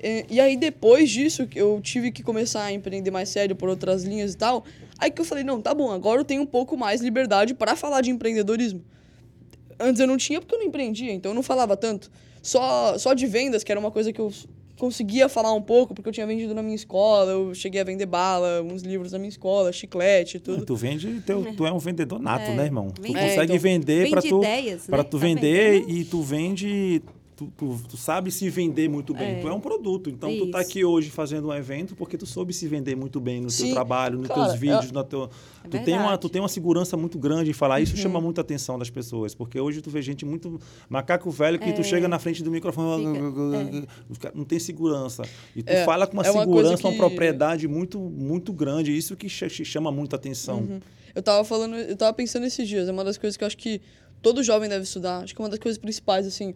[0.00, 3.68] E, e aí, depois disso, que eu tive que começar a empreender mais sério por
[3.68, 4.64] outras linhas e tal.
[4.96, 7.74] Aí que eu falei, não, tá bom, agora eu tenho um pouco mais liberdade para
[7.74, 8.84] falar de empreendedorismo.
[9.80, 12.08] Antes eu não tinha porque eu não empreendia, então eu não falava tanto.
[12.40, 14.32] Só, só de vendas, que era uma coisa que eu
[14.82, 18.04] conseguia falar um pouco, porque eu tinha vendido na minha escola, eu cheguei a vender
[18.04, 20.66] bala, uns livros na minha escola, chiclete, tudo.
[20.66, 22.54] Tu vende, teu, tu é um vendedor nato, É.
[22.56, 22.88] né, irmão?
[22.90, 25.04] Tu Vende- consegue É, então, vender para tu, ideias, pra né?
[25.04, 25.90] tu Tá vender vendendo.
[25.98, 27.00] e tu vende.
[27.42, 29.36] Tu, tu, tu sabe se vender muito bem.
[29.36, 29.40] É.
[29.40, 30.08] Tu é um produto.
[30.10, 30.70] Então, tu tá Isso.
[30.70, 33.72] aqui hoje fazendo um evento porque tu soube se vender muito bem no teu Sim,
[33.72, 35.30] trabalho, nos cara, teus vídeos, é- no teu.
[35.64, 37.76] É tu, tem uma, tu tem uma segurança muito grande em falar.
[37.76, 37.82] Uhum.
[37.82, 39.34] Isso chama muito a atenção das pessoas.
[39.34, 40.60] Porque hoje tu vê gente muito.
[40.88, 41.84] Macaco velho que tu É.
[41.84, 43.06] chega na frente do microfone.
[44.12, 45.22] Fica- Não tem segurança.
[45.54, 48.96] E tu É, fala com uma é uma segurança, uma que- propriedade muito, muito grande.
[48.96, 50.58] Isso que ch- chama muita atenção.
[50.60, 50.80] Uhum.
[51.14, 53.56] Eu tava falando, eu tava pensando esses dias, é uma das coisas que eu acho
[53.56, 53.80] que
[54.22, 55.22] todo jovem deve estudar.
[55.22, 56.54] Acho que é uma das coisas principais, assim.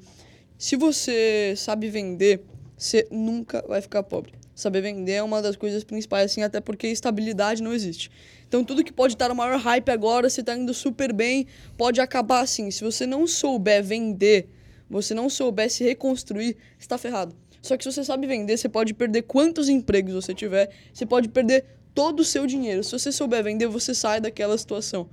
[0.59, 2.43] Se você sabe vender,
[2.77, 4.33] você nunca vai ficar pobre.
[4.55, 8.11] Saber vender é uma das coisas principais, assim, até porque estabilidade não existe.
[8.49, 12.01] Então tudo que pode estar no maior hype agora, você tá indo super bem, pode
[12.01, 12.71] acabar assim.
[12.71, 14.49] Se você não souber vender,
[14.89, 17.37] você não souber se reconstruir, você tá ferrado.
[17.61, 21.29] Só que se você sabe vender, você pode perder quantos empregos você tiver, você pode
[21.29, 22.85] perder todo o seu dinheiro.
[22.85, 25.09] Se você souber vender, você sai daquela situação.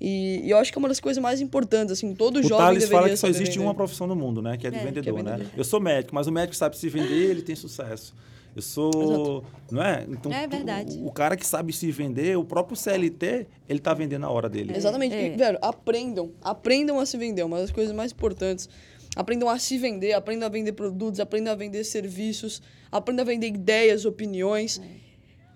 [0.00, 2.56] E, e eu acho que é uma das coisas mais importantes, assim, todo O jovem
[2.58, 3.66] Thales deveria fala que só saber existe vender.
[3.66, 4.56] uma profissão no mundo, né?
[4.56, 5.32] Que é de É, que é vendedor, né?
[5.32, 5.52] vendedor.
[5.54, 8.14] Eu sou médico, mas o médico sabe se vender, ele tem sucesso.
[8.56, 10.06] Eu sou, não é?
[10.08, 10.96] Então, É verdade.
[10.98, 14.48] O, o cara que sabe se vender, o próprio CLT, ele tá vendendo a hora
[14.48, 14.72] dele.
[14.74, 15.14] Exatamente.
[15.14, 15.26] É.
[15.26, 16.30] E, velho, aprendam.
[16.40, 17.42] Aprendam a se vender.
[17.42, 18.68] é Uma das coisas mais importantes.
[19.16, 23.48] Aprendam a se vender, aprendam a vender produtos, aprendam a vender serviços, aprendam a vender
[23.48, 24.80] ideias, opiniões.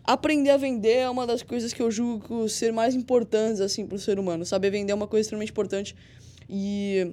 [0.09, 3.99] Aprender a vender é uma das coisas que eu julgo ser mais importantes, assim, pro
[3.99, 4.43] ser humano.
[4.43, 5.95] Saber vender é uma coisa extremamente importante.
[6.49, 7.13] E,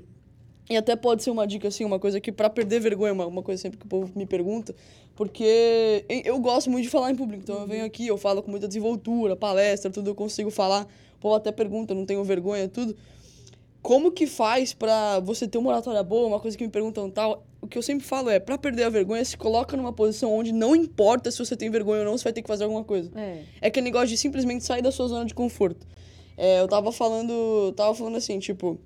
[0.69, 3.43] e até pode ser uma dica, assim, uma coisa que, para perder vergonha, uma, uma
[3.43, 4.73] coisa sempre que o povo me pergunta,
[5.13, 7.43] porque eu gosto muito de falar em público.
[7.43, 10.87] Então eu venho aqui, eu falo com muita desenvoltura, palestra, tudo, eu consigo falar.
[11.17, 12.95] O povo até pergunta, não tenho vergonha, tudo.
[13.81, 17.45] Como que faz pra você ter uma oratória boa, uma coisa que me perguntam tal?
[17.65, 20.51] O que eu sempre falo é, pra perder a vergonha, se coloca numa posição onde
[20.51, 23.11] não importa se você tem vergonha ou não, você vai ter que fazer alguma coisa.
[23.15, 23.41] É.
[23.59, 25.87] É aquele negócio de simplesmente sair da sua zona de conforto.
[26.37, 28.79] É, eu tava falando, eu tava falando assim, tipo,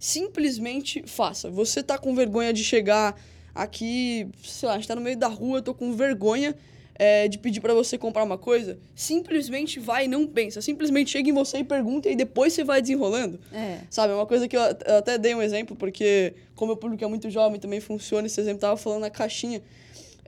[0.00, 1.48] simplesmente faça.
[1.48, 3.14] Você tá com vergonha de chegar
[3.54, 6.56] aqui, sei lá, a gente tá no meio da rua, eu tô com vergonha
[7.00, 10.60] é, de pedir pra você comprar uma coisa, simplesmente vai e não pensa.
[10.60, 13.40] Simplesmente chega em você e pergunta e depois você vai desenrolando.
[13.50, 13.78] É.
[13.88, 17.02] Sabe, é uma coisa que eu, eu até dei um exemplo, porque como o público
[17.02, 19.62] é muito jovem, também funciona esse exemplo, tava falando na caixinha.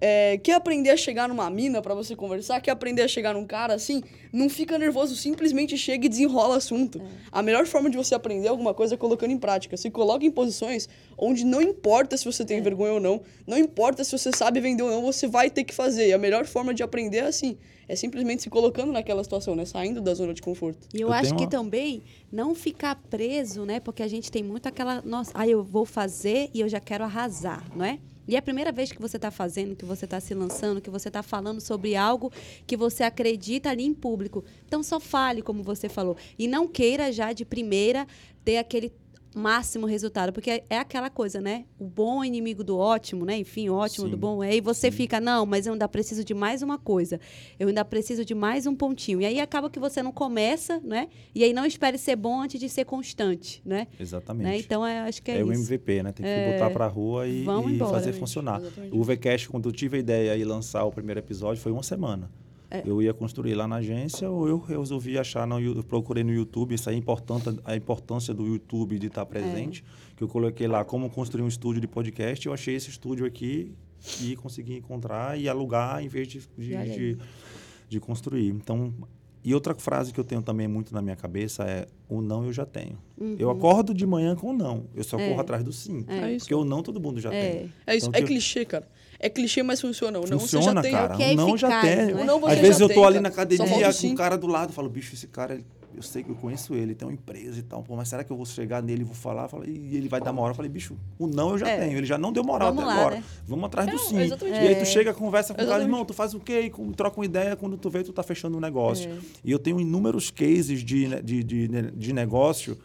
[0.05, 2.61] É, quer aprender a chegar numa mina pra você conversar?
[2.61, 4.03] Quer aprender a chegar num cara assim?
[4.33, 7.01] Não fica nervoso, simplesmente chega e desenrola assunto.
[7.31, 9.77] A melhor forma de você aprender alguma coisa é colocando em prática.
[9.77, 14.03] Se coloca em posições onde não importa se você tem vergonha ou não, não importa
[14.03, 16.09] se você sabe vender ou não, você vai ter que fazer.
[16.09, 17.57] E a melhor forma de aprender é assim.
[17.89, 19.65] É simplesmente se colocando naquela situação, né?
[19.65, 20.89] Saindo da zona de conforto.
[20.93, 23.79] E eu, Eu acho que uma- também não ficar preso, né?
[23.79, 27.05] Porque a gente tem muito aquela, nossa, ah, eu vou fazer e eu já quero
[27.05, 28.01] arrasar, não é?
[28.27, 30.91] E é a primeira vez que você está fazendo, que você está se lançando, que
[30.91, 32.33] você está falando sobre algo
[32.67, 34.45] que você acredita ali em público.
[34.67, 36.17] Então só fale, como você falou.
[36.39, 38.07] E não queira já de primeira
[38.45, 38.93] ter aquele
[39.35, 41.65] máximo resultado, porque é- é aquela coisa, né?
[41.79, 43.37] O bom é inimigo do ótimo, né?
[43.39, 44.55] Enfim, o ótimo Sim, do bom é.
[44.57, 47.19] E você fica, não, mas eu ainda preciso de mais uma coisa.
[47.59, 49.21] Eu ainda preciso de mais um pontinho.
[49.21, 51.09] E aí acaba que você não começa, né?
[51.35, 53.87] E aí não espere ser bom antes de ser constante, né?
[53.99, 54.45] Exatamente.
[54.45, 54.59] né?
[54.59, 55.63] Então, é, acho que é, É, o isso.
[55.63, 56.13] MVP, né?
[56.13, 57.65] Tem que botar pra rua e, e embora.
[57.79, 58.61] fazer Exatamente, funcionar.
[58.61, 58.97] exatamente.
[58.97, 62.31] O VCast, quando eu tive a ideia de lançar o primeiro episódio, foi uma semana.
[62.73, 62.83] É.
[62.87, 66.75] Eu ia construir lá na agência ou eu resolvi achar, no, eu procurei no YouTube,
[66.75, 69.09] isso aí é importante, a importância do YouTube de É.
[69.09, 69.85] estar presente,
[70.17, 73.73] que eu coloquei lá como construir um estúdio de podcast, eu achei esse estúdio aqui
[74.23, 77.19] e consegui encontrar e alugar em vez de, de, de,
[77.89, 78.49] de construir.
[78.49, 78.93] Então,
[79.45, 82.53] e outra frase que eu tenho também muito na minha cabeça é o não eu
[82.53, 82.97] já tenho.
[83.39, 85.23] Eu acordo de manhã com o não, eu só Uhum.
[85.23, 85.29] É.
[85.29, 86.05] corro atrás do sim.
[86.09, 86.45] É isso.
[86.47, 87.51] Porque o não todo mundo já É.
[87.51, 87.73] tem.
[87.87, 88.89] É isso, Então, é que- clichê, cara.
[89.23, 90.19] É clichê, mas funciona.
[90.19, 90.93] O não você já Funciona, tem.
[90.93, 91.15] cara.
[91.23, 91.91] é o não já tem.
[91.91, 92.05] é?
[92.15, 93.23] O não você Às já vezes eu tem, tô ali cara.
[93.23, 95.61] na academia com o cara do lado, falo, bicho, esse cara,
[95.95, 98.33] eu sei que eu conheço ele, tem uma empresa e tal, pô, mas será que
[98.33, 99.47] eu vou chegar nele e vou falar?
[99.47, 100.51] Fala, e ele vai dar moral.
[100.51, 101.79] Eu falei, bicho, o não eu já É.
[101.79, 103.17] tenho, ele já não deu moral Vamos até lá, agora.
[103.17, 103.25] né?
[103.47, 104.19] Vamos atrás do Não, sim.
[104.21, 104.57] exatamente.
[104.57, 104.75] E aí É.
[104.75, 106.63] tu chega, conversa com o cara, irmão, tu faz o quê?
[106.75, 109.09] E troca uma ideia, quando tu vê, tu tá fechando um negócio.
[109.09, 109.17] É.
[109.45, 112.77] E eu tenho inúmeros cases de, ne- de, de, de negócio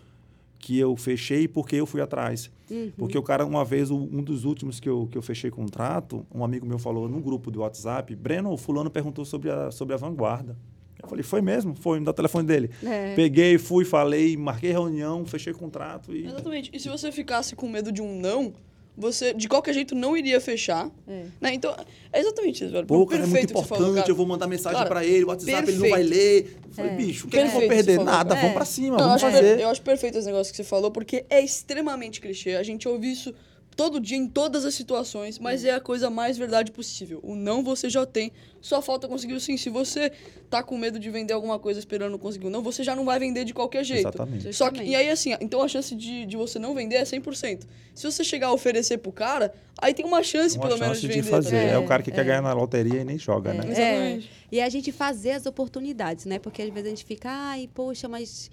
[0.68, 2.52] que eu fechei porque eu fui atrás.
[2.70, 2.92] Uhum.
[2.98, 6.44] Porque o cara, uma vez, um dos últimos que eu, que eu fechei contrato, um
[6.44, 9.98] amigo meu falou num grupo do WhatsApp, Breno, o fulano perguntou sobre a, sobre a
[9.98, 10.58] vanguarda.
[11.02, 11.74] Eu falei, foi mesmo?
[11.74, 12.70] Foi, me dá o telefone dele.
[12.84, 13.16] É.
[13.16, 16.26] Peguei, fui, falei, marquei reunião, fechei contrato e...
[16.26, 16.70] Exatamente.
[16.74, 18.52] E se você ficasse com medo de um não,
[18.98, 20.90] você de qualquer jeito não iria fechar.
[21.08, 21.26] É.
[21.40, 21.54] Né?
[21.54, 21.76] Então,
[22.12, 22.88] é exatamente isso, velho.
[22.88, 24.12] Pô, cara, é muito Perfeito falou, importante, cara.
[24.12, 26.58] eu vou mandar mensagem Cara, pra ele, o WhatsApp ele não vai ler.
[26.66, 26.96] Eu falei, É.
[26.96, 27.96] bicho, o que, é que eu vou Perfeito, perder?
[27.98, 28.12] falou.
[28.12, 28.42] Nada, É.
[28.42, 29.60] vamos pra cima, Não, eu, vamos acho, fazer.
[29.60, 32.56] eu acho perfeito esse negócio que você falou, porque é extremamente clichê.
[32.56, 33.34] A gente ouve isso
[33.78, 37.20] todo dia, em todas as situações, mas é a coisa mais verdade possível.
[37.22, 39.56] O não você já tem, só falta conseguir o sim.
[39.56, 40.12] Se você
[40.50, 43.20] tá com medo de vender alguma coisa esperando conseguir o não, você já não vai
[43.20, 44.08] vender de qualquer jeito.
[44.08, 44.52] Exatamente.
[44.52, 47.66] Só que, e aí, assim, então a chance de, de você não vender é 100%.
[47.94, 51.08] Se você chegar a oferecer pro cara, aí tem uma chance, Uma pelo menos, chance
[51.08, 51.30] de de vender.
[51.30, 51.56] fazer.
[51.56, 51.84] É, ligado?
[51.84, 53.64] o cara que quer ganhar na loteria e nem joga, né?
[53.64, 54.32] Exatamente.
[54.52, 56.40] E a gente fazer as oportunidades, né?
[56.40, 58.50] Porque às vezes a gente fica, ai, poxa, mas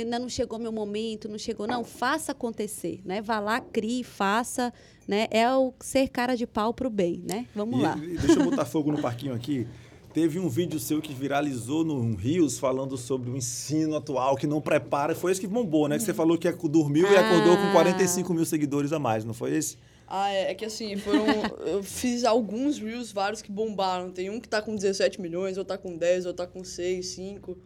[0.00, 1.66] ainda não chegou meu momento, não chegou.
[1.66, 3.20] Não, faça acontecer, né?
[3.22, 4.72] Vá lá, crie, faça,
[5.06, 5.26] né?
[5.30, 7.46] É o ser cara de pau pro bem, né?
[7.54, 7.96] Vamos E- lá.
[8.02, 9.66] e deixa eu botar fogo no parquinho aqui.
[10.12, 14.62] Teve um vídeo seu que viralizou no Rios falando sobre o ensino atual que não
[14.62, 15.14] prepara.
[15.14, 15.98] Foi esse que bombou, né?
[15.98, 17.72] Que você falou que dormiu e acordou com Ah.
[17.72, 19.76] 45 mil seguidores a mais, não foi esse?
[20.08, 21.26] Ah, é, é que assim, foram.
[21.66, 24.10] eu fiz alguns Reels, vários que bombaram.
[24.10, 27.06] Tem um que tá com 17 milhões, outro tá com 10, outro tá com 6,
[27.08, 27.58] 5.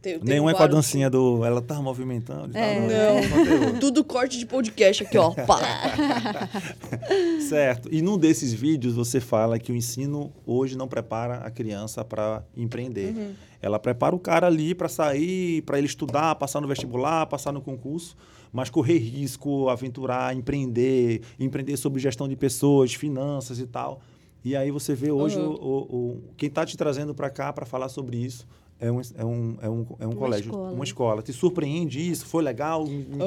[0.00, 1.44] Tem, tem Nenhum é com a dancinha do.
[1.44, 2.50] Ela tá movimentando.
[2.50, 3.70] e tal, É.
[3.72, 3.78] Não.
[3.80, 5.30] Tudo corte de podcast aqui, ó.
[5.32, 5.58] Pá.
[7.48, 7.88] Certo.
[7.92, 12.42] E num desses vídeos você fala que o ensino hoje não prepara a criança para
[12.56, 13.14] empreender.
[13.14, 13.32] Uhum.
[13.60, 17.60] Ela prepara o cara ali para sair, para ele estudar, passar no vestibular, passar no
[17.60, 18.16] concurso,
[18.52, 24.00] mas correr risco, aventurar, empreender, empreender sobre gestão de pessoas, finanças e tal.
[24.44, 25.48] E aí você vê hoje Uhum.
[25.54, 28.46] o, o- o- quem está te trazendo para cá para falar sobre isso
[28.80, 30.70] é um, é um, é um, é um Uma colégio, escola.
[30.72, 31.22] uma escola.
[31.22, 32.26] Te surpreende isso?
[32.26, 32.84] Foi legal?
[32.84, 33.18] Uhum.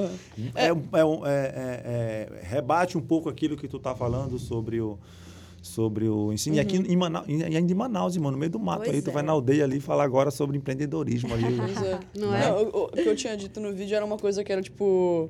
[0.56, 4.38] É, um- é um- é- é- é- rebate um pouco aquilo que tu tá falando
[4.40, 4.98] sobre o
[5.64, 6.56] sobre o ensino.
[6.56, 8.84] E aqui em Manaus, e ainda em Manaus, irmão, no meio do mato.
[8.84, 9.14] Pois aí tu é.
[9.14, 11.44] vai na aldeia ali falar agora sobre empreendedorismo ali.
[11.56, 12.00] Pois é.
[12.18, 12.52] Não é?
[12.52, 15.30] o, o- o que eu tinha dito no vídeo era uma coisa que era tipo.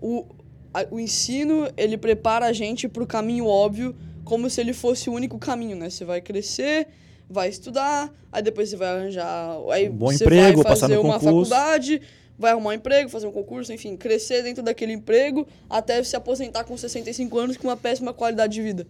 [0.00, 0.24] O,
[0.72, 5.12] a- o ensino, ele prepara a gente pro caminho óbvio, como se ele fosse o
[5.12, 5.90] único caminho, né?
[5.90, 6.86] Você vai crescer,
[7.28, 9.56] vai estudar, aí depois você vai arranjar.
[9.70, 11.50] Aí Um bom você emprego, vai fazer uma concurso.
[11.50, 12.02] faculdade,
[12.38, 16.64] vai arrumar um emprego, fazer um concurso, enfim, crescer dentro daquele emprego até se aposentar
[16.64, 18.86] com 65 anos com uma péssima qualidade de vida.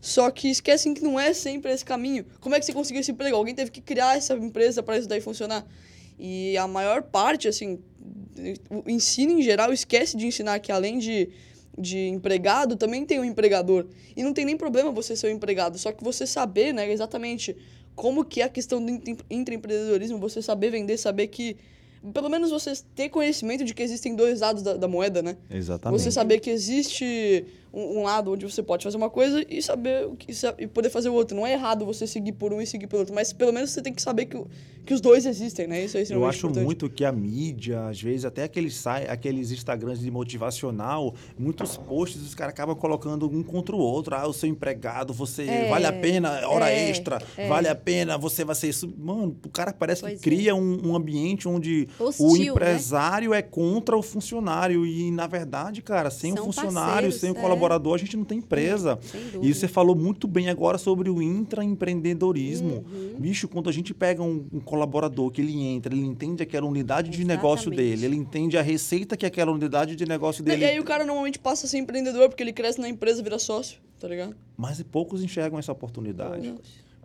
[0.00, 2.24] Só que esquecem que não é sempre esse caminho.
[2.40, 3.36] Como é que você conseguiu esse emprego?
[3.36, 5.66] Alguém teve que criar essa empresa para isso daí funcionar.
[6.18, 7.80] E a maior parte, assim,
[8.70, 11.30] o ensino em geral esquece de ensinar que além de,
[11.78, 13.86] de empregado, também tem um empregador.
[14.16, 17.56] E não tem nem problema você ser um empregado, só que você saber, né, exatamente
[17.94, 18.90] como que é a questão do
[19.28, 21.56] intraempreendedorismo, você saber vender, saber que
[22.14, 25.36] pelo menos você ter conhecimento de que existem dois lados da, da moeda, né?
[25.50, 26.00] Exatamente.
[26.00, 30.06] Você saber que existe um, um lado onde você pode fazer uma coisa e saber
[30.06, 31.36] o que e poder fazer o outro.
[31.36, 33.82] Não é errado você seguir por um e seguir pelo outro, mas pelo menos você
[33.82, 34.40] tem que saber que,
[34.84, 35.84] que os dois existem, né?
[35.84, 36.64] Isso é Eu acho importante.
[36.64, 42.34] muito que a mídia, às vezes, até aqueles, aqueles Instagrams de motivacional, muitos posts os
[42.34, 44.14] caras acabam colocando um contra o outro.
[44.14, 47.48] Ah, o seu empregado, você É, vale a pena, hora é, extra, é.
[47.48, 48.92] vale a pena, você vai ser isso.
[48.98, 50.22] Mano, o cara parece Pois que é.
[50.22, 52.44] cria um, um ambiente onde Hostil, o né?
[52.46, 54.86] empresário é contra o funcionário.
[54.86, 57.40] E, na verdade, cara, sem São o funcionário, parceiros, sem o é.
[57.68, 58.98] Colaborador, a gente não tem empresa.
[59.42, 62.84] E você falou muito bem agora sobre o intraempreendedorismo.
[62.90, 63.14] Uhum.
[63.18, 67.10] Bicho, quando a gente pega um, um colaborador que ele entra, ele entende aquela unidade
[67.10, 67.90] de negócio Exatamente.
[67.90, 70.64] dele, ele entende a receita que aquela unidade de negócio E dele.
[70.64, 73.78] aí o cara normalmente passa a ser empreendedor porque ele cresce na empresa, vira sócio,
[73.98, 74.34] tá ligado?
[74.56, 76.54] Mas poucos enxergam essa oportunidade.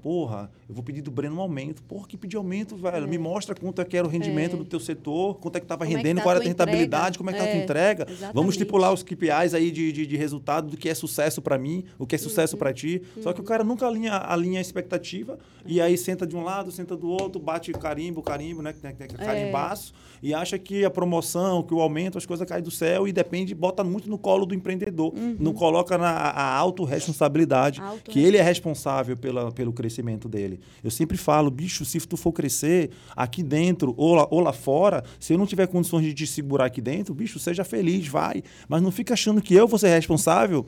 [0.03, 1.81] Porra, eu vou pedir do Breno um aumento.
[1.83, 3.07] Porra, que pedir aumento, velho?
[3.07, 4.57] Me mostra quanto é que era o rendimento É.
[4.57, 6.39] do teu setor, quanto é que estava Como é que rendendo, tá qual a era
[6.39, 7.17] a tua rentabilidade, entrega?
[7.17, 8.05] como é que tá a tua É, entrega.
[8.05, 8.49] Vamos exatamente.
[8.51, 12.05] estipular os KPIs aí de, de, de resultado do que é sucesso para mim, o
[12.05, 12.23] que é Uhum.
[12.23, 13.01] sucesso para ti.
[13.21, 16.71] Só que o cara nunca alinha, alinha a expectativa e aí senta de um lado,
[16.71, 18.73] senta do outro, bate carimbo, carimbo, né?
[18.73, 23.07] tem Carimbaço, e acha que a promoção, que o aumento, as coisas caem do céu
[23.07, 25.13] e depende, bota muito no colo do empreendedor.
[25.39, 30.59] Não coloca na a autorresponsabilidade, Autorresponsa- que ele é responsável pela, pelo crescimento dele.
[30.83, 35.03] Eu sempre falo, bicho, se tu for crescer aqui dentro ou lá, ou lá fora,
[35.19, 38.43] se eu não tiver condições de te segurar aqui dentro, bicho, seja feliz, vai.
[38.67, 40.65] Mas não fica achando que eu vou ser responsável.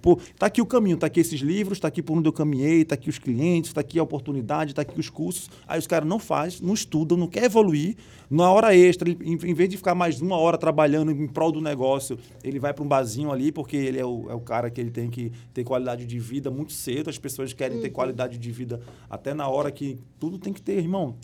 [0.00, 2.84] Pô, tá aqui o caminho, tá aqui esses livros, tá aqui por onde eu caminhei,
[2.84, 5.50] tá aqui os clientes, tá aqui a oportunidade, tá aqui os cursos.
[5.66, 7.96] Aí os caras não fazem, não estudam, não quer evoluir.
[8.30, 11.50] Na hora extra, ele, em, em vez de ficar mais uma hora trabalhando em prol
[11.50, 14.70] do negócio, ele vai para um barzinho ali, porque ele é o, é o cara
[14.70, 17.08] que ele tem que ter qualidade de vida muito cedo.
[17.08, 20.76] As pessoas querem ter qualidade de vida até na hora que tudo tem que ter,
[20.78, 21.16] irmão.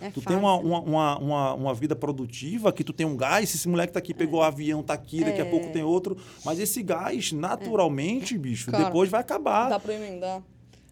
[0.00, 0.66] É, é tu tem uma, fácil.
[0.68, 4.12] uma, uma, uma, uma vida produtiva, que tu tem um gás, esse moleque tá aqui,
[4.12, 5.50] pegou o avião, tá aqui, daqui a É.
[5.50, 6.16] pouco tem outro.
[6.44, 9.68] Mas esse gás, naturalmente, bicho, Cara, depois vai acabar.
[9.68, 10.42] Dá pra emendar.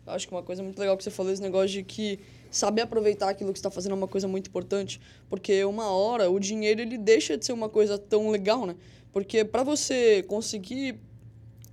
[0.07, 2.21] Eu acho que uma coisa muito legal que você falou, esse negócio de que
[2.51, 5.01] saber aproveitar aquilo que você tá fazendo é uma coisa muito importante.
[5.29, 8.77] Porque uma hora o dinheiro ele deixa de ser uma coisa tão legal, né?
[9.13, 10.99] Porque pra você conseguir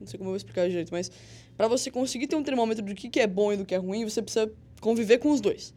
[0.04, 1.12] não sei como eu vou explicar direito, mas
[1.56, 3.78] para você conseguir ter um termômetro do que, que é bom e do que é
[3.78, 4.52] ruim, você precisa
[4.82, 5.74] conviver com os dois.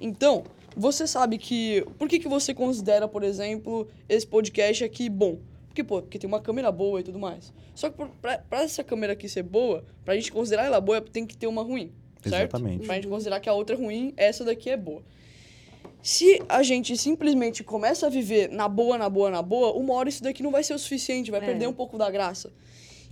[0.00, 0.44] Então,
[0.76, 1.84] você sabe que.
[1.98, 5.38] Por que, que você considera, por exemplo, esse podcast aqui bom?
[5.68, 7.52] Porque, pô, porque tem uma câmera boa e tudo mais.
[7.74, 11.36] Só que pra essa câmera aqui ser boa, pra gente considerar ela boa, tem que
[11.36, 11.92] ter uma ruim.
[12.30, 12.56] Certo?
[12.56, 12.86] Exatamente.
[12.86, 15.02] Pra gente considerar que a outra é ruim, essa daqui é boa.
[16.02, 20.08] Se a gente simplesmente começa a viver na boa, na boa, na boa, uma hora
[20.08, 21.44] isso daqui não vai ser o suficiente, vai É.
[21.44, 22.52] perder um pouco da graça.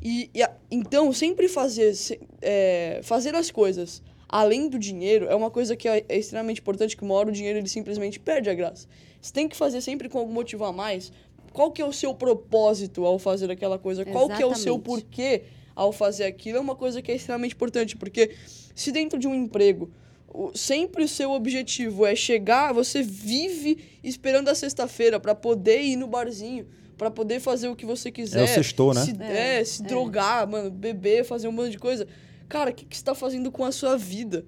[0.02, 5.34] E, e a- então, sempre fazer, se- é, fazer as coisas além do dinheiro é
[5.34, 8.50] uma coisa que é, é extremamente importante, que uma hora o dinheiro ele simplesmente perde
[8.50, 8.86] a graça.
[9.20, 11.12] Você tem que fazer sempre com algum motivo a mais.
[11.52, 14.04] Qual que é o seu propósito ao fazer aquela coisa?
[14.04, 14.82] Qual que é o seu Exatamente.
[14.84, 15.42] porquê
[15.74, 16.58] ao fazer aquilo?
[16.58, 18.30] É uma coisa que é extremamente importante, porque
[18.74, 19.90] se dentro de um emprego
[20.34, 25.96] o- sempre o seu objetivo é chegar, você vive esperando a sexta-feira para poder ir
[25.96, 26.66] no barzinho,
[26.96, 28.40] para poder fazer o que você quiser.
[28.40, 29.04] É o sextou, né?
[29.04, 32.06] Se, é, se drogar, mano, beber, fazer um monte de coisa.
[32.48, 34.44] Cara, o que, que você tá fazendo com a sua vida?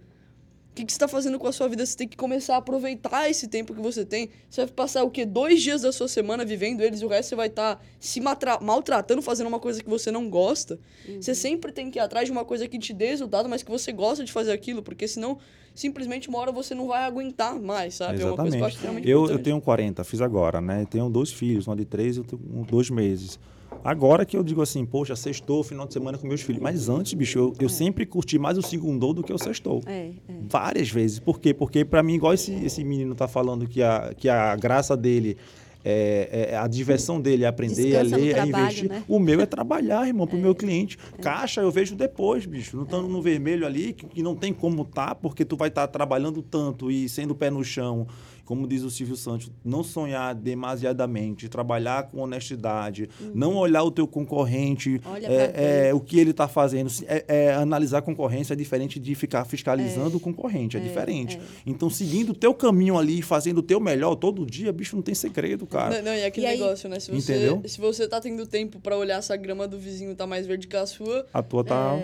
[0.75, 1.87] O que, que você tá fazendo com a sua vida?
[1.87, 4.29] Você tem que começar a aproveitar esse tempo que você tem.
[4.51, 5.25] Você vai passar o quê?
[5.25, 8.59] Dois dias da sua semana vivendo eles e o resto você vai estar se matra-
[8.61, 10.77] maltratando, fazendo uma coisa que você não gosta.
[11.21, 13.71] Você sempre tem que ir atrás de uma coisa que te dê resultado, mas que
[13.71, 15.39] você gosta de fazer aquilo, porque senão,
[15.73, 18.21] simplesmente, uma hora você não vai aguentar mais, sabe?
[18.21, 19.05] É uma coisa que eu acho Exatamente.
[19.05, 20.85] extremamente Eu, eu tenho 40, fiz agora, né?
[20.91, 23.39] Tenho dois filhos, uma de três e com dois meses.
[23.85, 26.63] Agora que eu digo assim, poxa, sextou, final de semana com meus filhos.
[26.63, 29.83] Mas antes, bicho, eu, eu sempre curti mais o segundo do que o sextou.
[29.85, 30.13] É, é.
[30.49, 31.19] Várias vezes.
[31.19, 31.53] Por quê?
[31.53, 35.37] Porque pra mim, igual esse, esse menino tá falando que a, que a graça dele
[35.85, 38.89] é, é- a diversão dele é aprender, Descansa a no ler, a trabalho, investir.
[38.89, 39.05] né?
[39.07, 40.97] O meu é trabalhar, irmão, pro meu cliente.
[41.21, 42.75] Caixa eu vejo depois, bicho.
[42.79, 45.87] Não estando no vermelho ali, que, que não tem como tá, porque tu vai estar
[45.89, 48.07] trabalhando tanto e sendo pé no chão.
[48.45, 54.07] Como diz o Silvio Santos, não sonhar demasiadamente, trabalhar com honestidade, não olhar o teu
[54.07, 55.13] concorrente, Uhum.
[55.13, 56.91] Olha é, é, o que ele está fazendo.
[57.07, 61.39] É, é analisar a concorrência é diferente de ficar fiscalizando o concorrente, é, diferente.
[61.65, 65.15] Então, seguindo o teu caminho ali, fazendo o teu melhor todo dia, bicho, não tem
[65.15, 65.97] segredo, cara.
[65.99, 66.99] Não, não, e aquele E aí- negócio, né?
[67.01, 67.63] Se você, Entendeu?
[67.67, 70.67] se você tá tendo tempo pra olhar se a grama do vizinho tá mais verde
[70.67, 71.99] que a sua, A tua tá.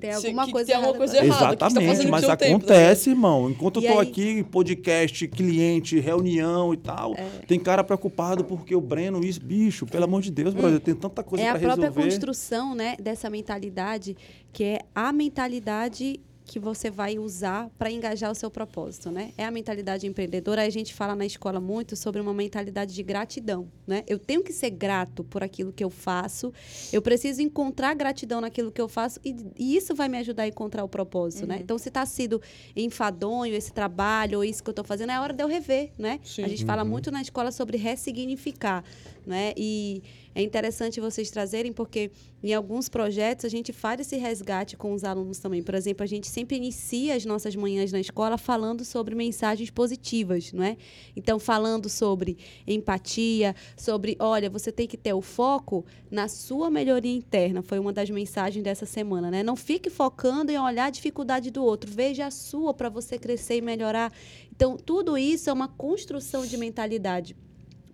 [0.00, 1.50] Tem alguma que coisa tem alguma errada coisa errada.
[1.52, 3.50] que tá Exatamente, o mas seu tempo, tá acontece, irmão.
[3.50, 7.24] Enquanto eu E tô aí- aqui, podcast, cliente, reunião e tal, É.
[7.46, 11.22] tem cara preocupado porque o Breno, isso, bicho, pelo amor de Deus, brother, tem tanta
[11.22, 12.10] coisa é a pra própria resolver.
[12.10, 14.16] construção né, dessa mentalidade,
[14.52, 16.20] que é a mentalidade
[16.50, 19.32] que você vai usar para engajar o seu propósito, né?
[19.38, 20.62] É a mentalidade empreendedora.
[20.62, 24.02] A gente fala na escola muito sobre uma mentalidade de gratidão, né?
[24.08, 26.52] Eu tenho que ser grato por aquilo que eu faço.
[26.92, 30.48] Eu preciso encontrar gratidão naquilo que eu faço e, e isso vai me ajudar a
[30.48, 31.60] encontrar o propósito, né?
[31.62, 32.42] Então, se está sido
[32.74, 36.18] enfadonho esse trabalho ou isso que eu estou fazendo, é hora de eu rever, né?
[36.24, 36.42] Sim.
[36.42, 38.82] A gente fala muito na escola sobre ressignificar,
[39.26, 39.52] né?
[39.56, 40.02] E
[40.34, 42.10] é interessante vocês trazerem porque
[42.42, 45.62] em alguns projetos a gente faz esse resgate com os alunos também.
[45.62, 50.52] Por exemplo, a gente sempre inicia as nossas manhãs na escola falando sobre mensagens positivas,
[50.52, 50.76] não é?
[51.16, 57.14] Então, falando sobre empatia, sobre, olha, você tem que ter o foco na sua melhoria
[57.14, 57.60] interna.
[57.62, 59.42] Foi uma das mensagens dessa semana, né?
[59.42, 63.56] Não fique focando em olhar a dificuldade do outro, veja a sua para você crescer
[63.56, 64.12] e melhorar.
[64.54, 67.36] Então, tudo isso é uma construção de mentalidade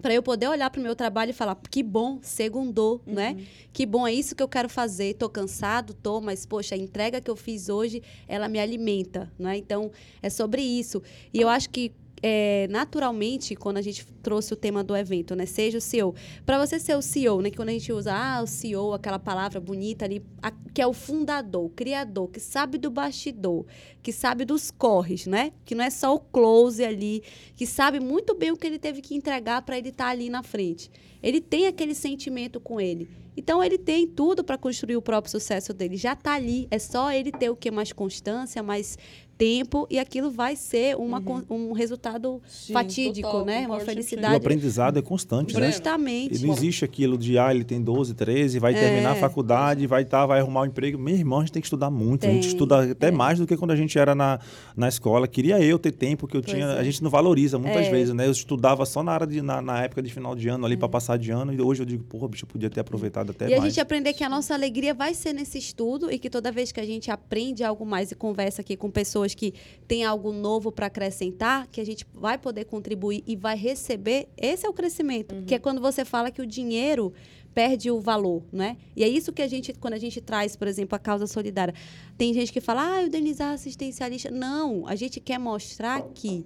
[0.01, 3.37] para eu poder olhar para o meu trabalho e falar que bom, segundou, né?
[3.73, 5.15] Que bom, é isso que eu quero fazer.
[5.15, 9.57] Tô cansado, tô, mas poxa, a entrega que eu fiz hoje, ela me alimenta, né?
[9.57, 9.91] Então,
[10.23, 11.03] é sobre isso.
[11.33, 11.93] E eu acho que
[12.23, 15.47] é, naturalmente, quando a gente trouxe o tema do evento, né?
[15.47, 16.15] Seja o CEO.
[16.45, 17.51] Para você ser o CEO, né?
[17.51, 20.87] Que quando a gente usa, ah, o CEO, aquela palavra bonita ali, a- que é
[20.87, 23.67] o fundador, o criador, que sabe do bastidor,
[24.03, 25.53] que sabe dos corres, né?
[25.65, 27.23] Que não é só o close ali,
[27.55, 30.43] que sabe muito bem o que ele teve que entregar para ele estar ali na
[30.43, 30.91] frente.
[31.23, 33.09] Ele tem aquele sentimento com ele.
[33.37, 35.97] Então ele tem tudo para construir o próprio sucesso dele.
[35.97, 36.67] Já está ali.
[36.71, 38.97] É só ele ter o que mais constância, mais
[39.39, 43.59] tempo e aquilo vai ser uma, con- um resultado Sim, fatídico, total, né?
[43.61, 44.35] Uma concordo E o felicidade.
[44.35, 45.61] aprendizado é constante, né?
[45.61, 46.43] Breno, Justamente.
[46.43, 49.21] E não existe aquilo de, ah, ele tem 12, 13, vai terminar a É.
[49.21, 50.99] faculdade, vai tá, vai arrumar um emprego.
[50.99, 52.27] Meu irmão, a gente tem que estudar muito.
[52.27, 53.11] A gente Tem, estuda até é.
[53.11, 54.39] mais do que quando a gente era na,
[54.77, 55.27] na escola.
[55.29, 56.67] Queria eu ter tempo que eu Pois tinha.
[56.67, 56.79] é.
[56.79, 57.91] A gente não valoriza muitas É.
[57.91, 58.27] vezes, né?
[58.27, 60.89] Eu estudava só na, área de, na, na época de final de ano, ali pra
[60.89, 61.53] passar de ano.
[61.53, 63.73] E hoje eu digo, porra, bicho, eu podia ter aproveitado até E a mais.
[63.73, 66.81] gente aprender que a nossa alegria vai ser nesse estudo e que toda vez que
[66.81, 69.55] a gente aprende algo mais e conversa aqui com pessoas que
[69.87, 74.67] têm algo novo para acrescentar, que a gente vai poder contribuir e vai receber, esse
[74.67, 75.43] é o crescimento.
[75.47, 77.13] Que é quando você fala que o dinheiro
[77.55, 78.77] perde o valor, né?
[78.95, 81.75] E é isso que a gente, quando a gente traz, por exemplo, a causa solidária.
[82.19, 84.31] Tem gente que fala, ah, o Denizar é assistencialista.
[84.31, 86.45] Não, a gente quer mostrar que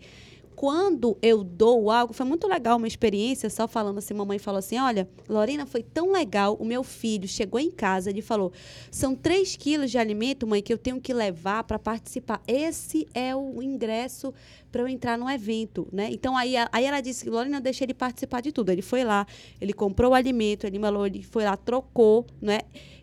[0.61, 4.79] quando eu dou algo, foi muito legal uma experiência, só falando assim, mamãe falou assim,
[4.79, 8.53] olha, Lorena, foi tão legal, o meu filho chegou em casa, ele falou,
[8.91, 12.43] são 3 quilos de alimento, mãe, que eu tenho que levar para participar.
[12.47, 14.35] Esse é o ingresso
[14.71, 16.11] para eu entrar no evento, né?
[16.13, 18.69] Então aí, aí ela disse, Lorena, eu deixei ele participar de tudo.
[18.69, 19.27] Ele foi lá,
[19.63, 22.59] ele comprou o alimento, ele falou, ele foi lá, trocou, né?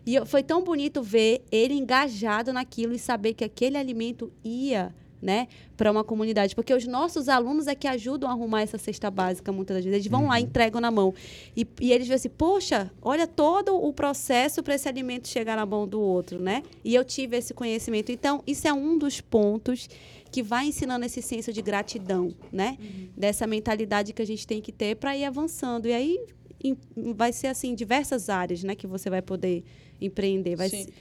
[0.06, 5.48] E foi tão bonito ver ele engajado naquilo e saber que aquele alimento ia né,
[5.76, 9.50] para uma comunidade, porque os nossos alunos é que ajudam a arrumar essa cesta básica
[9.52, 9.96] muitas das vezes.
[10.00, 11.12] Eles vão lá, entregam na mão.
[11.56, 15.66] E, e eles veem assim, poxa, olha todo o processo para esse alimento chegar na
[15.66, 16.62] mão do outro, né?
[16.84, 18.12] E eu tive esse conhecimento.
[18.12, 19.88] Então, isso é um dos pontos
[20.30, 22.76] que vai ensinando esse senso de gratidão, né?
[23.16, 25.86] Dessa mentalidade que a gente tem que ter para ir avançando.
[25.88, 26.18] E aí
[26.62, 26.76] em-
[27.14, 29.62] vai ser assim, diversas áreas, né, que você vai poder
[30.00, 30.56] empreender.
[30.56, 30.84] Vai Sim.
[30.84, 30.92] ser-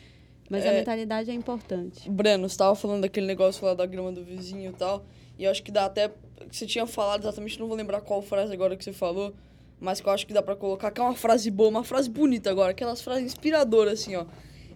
[0.50, 2.10] mas a É- mentalidade é importante.
[2.10, 5.04] Breno, você tava falando daquele negócio lá da grama do vizinho e tal.
[5.38, 6.12] E eu acho que dá até.
[6.52, 9.34] Você tinha falado exatamente, não vou lembrar qual frase agora que você falou.
[9.80, 12.10] Mas que eu acho que dá pra colocar, que é uma frase boa, uma frase
[12.10, 14.26] bonita agora, aquelas frases inspiradoras, assim, ó.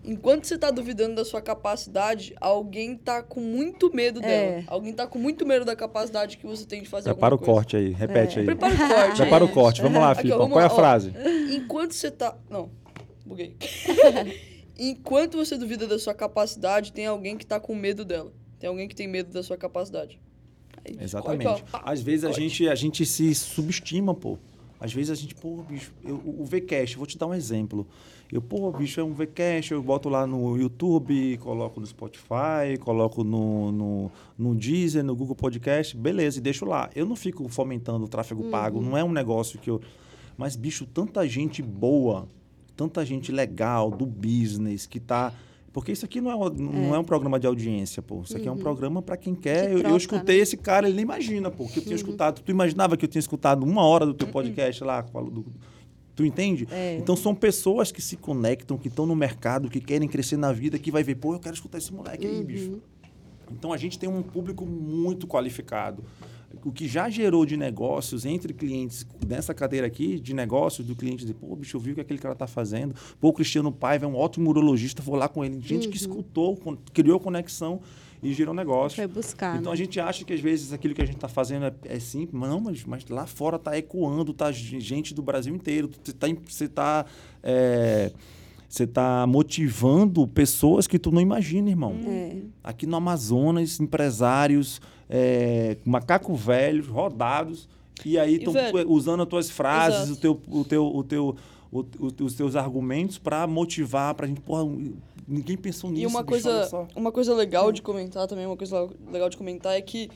[0.03, 4.21] Enquanto você tá duvidando da sua capacidade, alguém tá com muito medo É.
[4.27, 4.63] dela.
[4.67, 7.45] Alguém tá com muito medo da capacidade que você tem de fazer Prepara o alguma
[7.53, 7.61] coisa.
[7.61, 8.45] corte aí, repete aí.
[8.45, 9.17] Prepara o corte.
[9.21, 9.47] Prepara é.
[9.47, 9.81] o corte.
[9.81, 10.75] Vamos lá, vamos Qual é a ó.
[10.75, 11.13] frase?
[11.51, 12.35] Enquanto você tá.
[12.49, 12.69] Não,
[13.25, 13.55] buguei.
[14.83, 18.33] Enquanto você duvida da sua capacidade, tem alguém que tá com medo dela.
[18.59, 20.19] Tem alguém que tem medo da sua capacidade.
[20.83, 21.43] Aí, Exatamente.
[21.43, 21.63] corte.
[21.71, 24.39] Às vezes a gente, a gente se subestima, pô.
[24.79, 27.85] Às vezes a gente, pô, bicho, eu, o Vcast, vou te dar um exemplo.
[28.31, 33.23] Eu, pô, bicho, é um Vcast, eu boto lá no YouTube, coloco no Spotify, coloco
[33.23, 36.89] no, no, no Deezer, no Google Podcast, beleza, e deixo lá.
[36.95, 39.79] Eu não fico fomentando o tráfego pago, não é um negócio que eu.
[40.35, 42.27] Mas, bicho, tanta gente boa,
[42.81, 45.33] tanta gente legal do business que tá.
[45.73, 48.21] Porque isso aqui não é, um- não é um programa de audiência, pô.
[48.23, 49.69] Isso aqui é um programa para quem quer.
[49.69, 50.41] Que eu, eu escutei né?
[50.43, 52.41] esse cara, ele nem imagina, pô, que eu tinha escutado.
[52.41, 55.03] Tu imaginava que eu tinha escutado uma hora do teu podcast lá?
[55.03, 55.45] falo do-
[56.13, 56.67] Tu entende?
[56.69, 56.97] É.
[56.97, 60.77] Então são pessoas que se conectam, que estão no mercado, que querem crescer na vida,
[60.77, 62.79] que vai ver, pô, eu quero escutar esse moleque aí, bicho.
[63.49, 66.03] Então a gente tem um público muito qualificado.
[66.63, 71.21] O que já gerou de negócios entre clientes nessa cadeira aqui, de negócios, do cliente
[71.25, 72.93] dizer, pô, bicho, eu vi o que aquele cara tá fazendo.
[73.19, 75.59] Pô, o Cristiano Paiva é um ótimo urologista, vou lá com ele.
[75.61, 76.57] Gente que escutou,
[76.93, 77.79] criou conexão
[78.23, 78.97] e gerou negócio.
[78.97, 79.73] Foi buscar, Então né?
[79.73, 82.39] a gente acha que às vezes aquilo que a gente está fazendo é, é simples,
[82.39, 85.89] mas não, mas, mas lá fora tá ecoando, tá gente do Brasil inteiro.
[86.03, 87.05] Você tá, em- você tá,
[87.41, 88.11] é,
[88.69, 91.95] você tá motivando pessoas que tu não imagina, irmão.
[92.05, 92.37] É.
[92.63, 94.79] Aqui no Amazonas, empresários,
[95.11, 97.67] é, macaco velhos, rodados,
[98.05, 98.53] e aí estão
[98.87, 100.13] usando as tuas frases, exato.
[100.13, 101.35] o teu, o teu, o teu,
[101.71, 104.63] o- o- os teus argumentos para motivar, para a gente, porra,
[105.27, 106.03] ninguém pensou nisso.
[106.03, 109.75] E uma bicho, coisa, uma coisa legal de comentar também, uma coisa legal de comentar
[109.77, 110.09] é que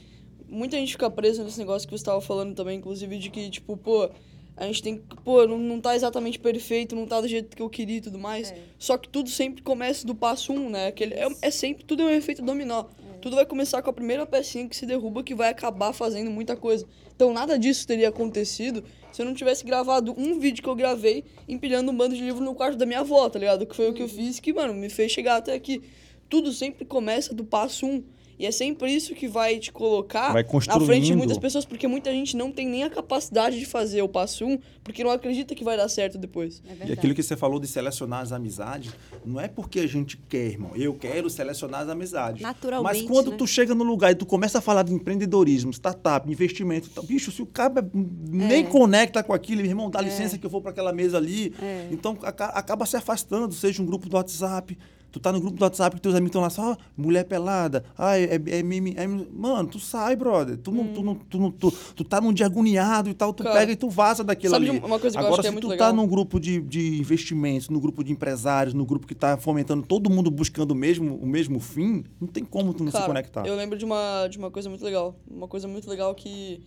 [0.48, 3.76] muita gente fica presa nesse negócio que você estava falando também, inclusive, de que, tipo,
[3.78, 4.10] pô,
[4.58, 7.62] a gente tem que, pô, não, não tá exatamente perfeito, não tá do jeito que
[7.62, 8.54] eu queria e tudo mais.
[8.80, 10.88] Só que tudo sempre começa do passo um, né?
[10.88, 12.86] Aquele, é, é sempre, tudo é um efeito dominó.
[13.26, 16.56] Tudo vai começar com a primeira pecinha que se derruba que vai acabar fazendo muita
[16.56, 16.86] coisa.
[17.16, 21.24] Então nada disso teria acontecido se eu não tivesse gravado um vídeo que eu gravei
[21.50, 23.66] empilhando um bando de livro no quarto da minha avó, tá ligado?
[23.66, 25.82] Que foi o que eu fiz que, mano, me fez chegar até aqui.
[26.30, 28.04] Tudo sempre começa do passo um.
[28.38, 31.88] E é sempre isso que vai te colocar Vai na frente de muitas pessoas, porque
[31.88, 35.56] muita gente não tem nem a capacidade de fazer o passo um, porque não acredita
[35.56, 36.62] que vai dar certo depois.
[36.82, 38.92] É E aquilo que você falou de selecionar as amizades,
[39.26, 40.72] não é porque a gente quer, irmão.
[40.76, 42.42] Eu quero selecionar as amizades.
[42.42, 43.38] Naturalmente, Mas quando né?
[43.38, 47.32] tu chega no lugar e tu começa a falar de empreendedorismo, startup, investimento, tá- bicho,
[47.32, 50.92] se o cara nem conecta com aquilo, irmão, dá licença que eu vou para aquela
[50.92, 51.54] mesa ali.
[51.62, 51.88] É.
[51.92, 54.78] Então aca- acaba se afastando, seja um grupo do WhatsApp.
[55.16, 58.26] Tu tá no grupo do WhatsApp que teus amigos estão lá só, mulher pelada, ai,
[58.26, 59.08] é, é, é.
[59.32, 60.58] Mano, tu sai, brother.
[60.58, 63.42] Tu, não, tu, não, tu, não, tu, tu tá num dia agoniado e tal, tu
[63.42, 64.80] pega e tu vaza daquilo sabe ali.
[64.80, 65.88] uma coisa que eu Agora, acho que é se tu legal?
[65.88, 69.84] tá num grupo de, de investimentos, no grupo de empresários, no grupo que tá fomentando
[69.88, 73.48] todo mundo buscando o mesmo, o mesmo fim, não tem como tu não se conectar.
[73.48, 75.16] Eu lembro de uma, de uma coisa muito legal.
[75.32, 76.62] Uma coisa muito legal que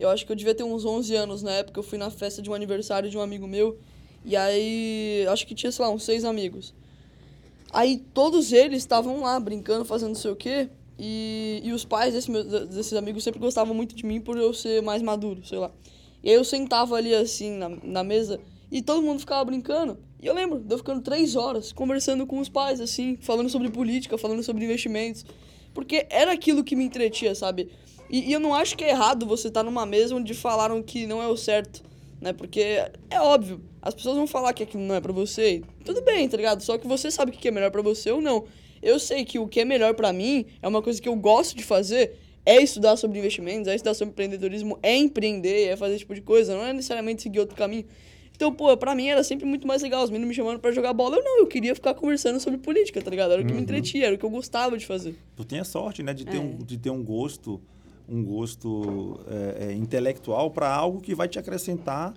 [0.00, 1.78] eu acho que eu devia ter uns 11 anos na época.
[1.78, 3.78] Eu fui na festa de um aniversário de um amigo meu.
[4.24, 6.72] E aí, acho que tinha, sei lá, uns seis amigos.
[7.74, 10.68] Aí todos eles estavam lá brincando, fazendo não sei o quê.
[10.96, 14.54] E, e os pais desse meu- desses amigos sempre gostavam muito de mim por eu
[14.54, 15.72] ser mais maduro, sei lá.
[16.22, 18.38] E aí eu sentava ali assim na, na mesa
[18.70, 19.98] e todo mundo ficava brincando.
[20.22, 24.16] E eu lembro eu ficando três horas conversando com os pais, assim, falando sobre política,
[24.16, 25.26] falando sobre investimentos.
[25.74, 27.68] Porque era aquilo que me entretia, sabe?
[28.08, 31.08] E, e eu não acho que é errado você estar numa mesa onde falaram que
[31.08, 31.82] não é o certo,
[32.20, 32.32] né?
[32.32, 32.60] Porque
[33.10, 35.56] é óbvio, as pessoas vão falar que aquilo não é pra você.
[35.56, 36.62] e Tudo bem, tá ligado?
[36.62, 38.44] Só que você sabe o que é melhor pra você ou não.
[38.82, 41.54] Eu sei que o que é melhor pra mim é uma coisa que eu gosto
[41.54, 42.16] de fazer,
[42.46, 46.22] é estudar sobre investimentos, é estudar sobre empreendedorismo, é empreender, é fazer esse tipo de
[46.22, 47.84] coisa, não é necessariamente seguir outro caminho.
[48.36, 50.02] Então, pô, pra mim era sempre muito mais legal.
[50.02, 51.16] Os meninos me chamando pra jogar bola.
[51.16, 53.32] Eu não, eu queria ficar conversando sobre política, tá ligado?
[53.32, 55.14] Era o que me entretia, era o que eu gostava de fazer.
[55.36, 56.40] Tu tem a sorte, né, de ter, É.
[56.40, 57.60] um, de ter um gosto,
[58.08, 62.12] um gosto é, é, intelectual para algo que vai te acrescentar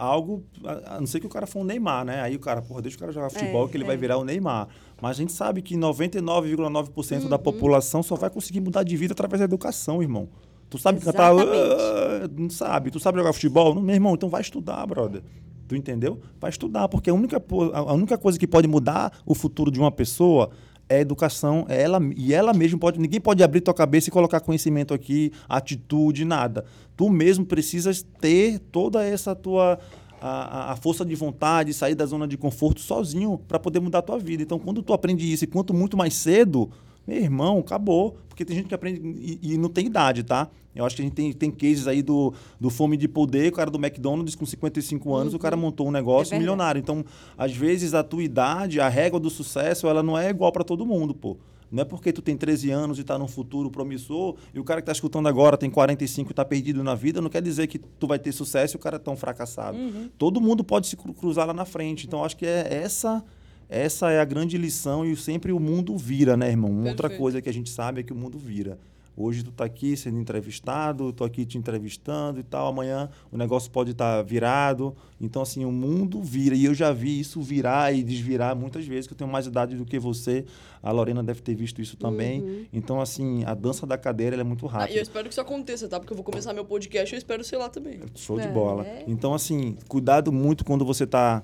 [0.00, 2.20] algo, a, a não ser que o cara for um Neymar, né?
[2.22, 3.98] Aí o cara, porra, deixa o cara jogar futebol que ele vai é.
[3.98, 4.68] virar o Neymar.
[5.00, 7.28] Mas a gente sabe que 99,9% Uhum.
[7.28, 10.28] da população só vai conseguir mudar de vida através da educação, irmão.
[10.68, 11.32] Tu sabe cantar?
[11.32, 12.90] "Ah", Não sabe.
[12.90, 13.74] Tu sabe jogar futebol?
[13.74, 15.22] Não, meu irmão, então vai estudar, brother.
[15.68, 16.20] Tu entendeu?
[16.40, 17.42] Vai estudar, porque a única,
[17.74, 20.50] a única coisa que pode mudar o futuro de uma pessoa
[20.90, 22.98] é educação, é ela, e ela mesma pode.
[22.98, 26.64] Ninguém pode abrir tua cabeça e colocar conhecimento aqui, atitude, nada.
[26.96, 29.78] Tu mesmo precisas ter toda essa tua.
[30.22, 34.02] A- a força de vontade, sair da zona de conforto sozinho para poder mudar a
[34.02, 34.42] tua vida.
[34.42, 36.68] Então, quando tu aprende isso e quanto muito mais cedo,
[37.06, 38.16] meu irmão, acabou.
[38.28, 40.48] Porque tem gente que aprende e, e não tem idade, tá?
[40.74, 43.56] Eu acho que a gente tem, tem cases aí do, do Fome de Poder, o
[43.56, 46.78] cara do McDonald's com 55 anos, o cara montou um negócio É milionário.
[46.78, 47.04] Então,
[47.36, 50.86] às vezes, a tua idade, a régua do sucesso, ela não é igual para todo
[50.86, 51.36] mundo, pô.
[51.72, 54.80] Não é porque tu tem 13 anos e tá num futuro promissor e o cara
[54.80, 57.78] que tá escutando agora tem 45 e tá perdido na vida, não quer dizer que
[57.78, 59.78] tu vai ter sucesso e o cara é tão fracassado.
[60.18, 62.06] Todo mundo pode se cru- cruzar lá na frente.
[62.08, 63.24] Então, acho que é essa
[63.70, 66.70] essa é a grande lição e sempre o mundo vira, né, irmão?
[66.70, 67.20] Uma outra Perfeito.
[67.20, 68.78] coisa que a gente sabe é que o mundo vira.
[69.16, 72.68] Hoje tu tá aqui sendo entrevistado, tô aqui te entrevistando e tal.
[72.68, 74.96] Amanhã o negócio pode estar virado.
[75.20, 76.54] Então, assim, o mundo vira.
[76.54, 79.76] E eu já vi isso virar e desvirar muitas vezes, que eu tenho mais idade
[79.76, 80.46] do que você.
[80.82, 82.66] A Lorena deve ter visto isso também.
[82.72, 85.00] Então, assim, a dança da cadeira é muito Ah, e eu rápida.
[85.02, 86.00] espero que isso aconteça, tá?
[86.00, 88.00] Porque eu vou começar meu podcast e eu espero ser lá também.
[88.14, 88.50] Show de É.
[88.50, 88.86] bola.
[89.06, 91.42] Então, assim, cuidado muito quando você está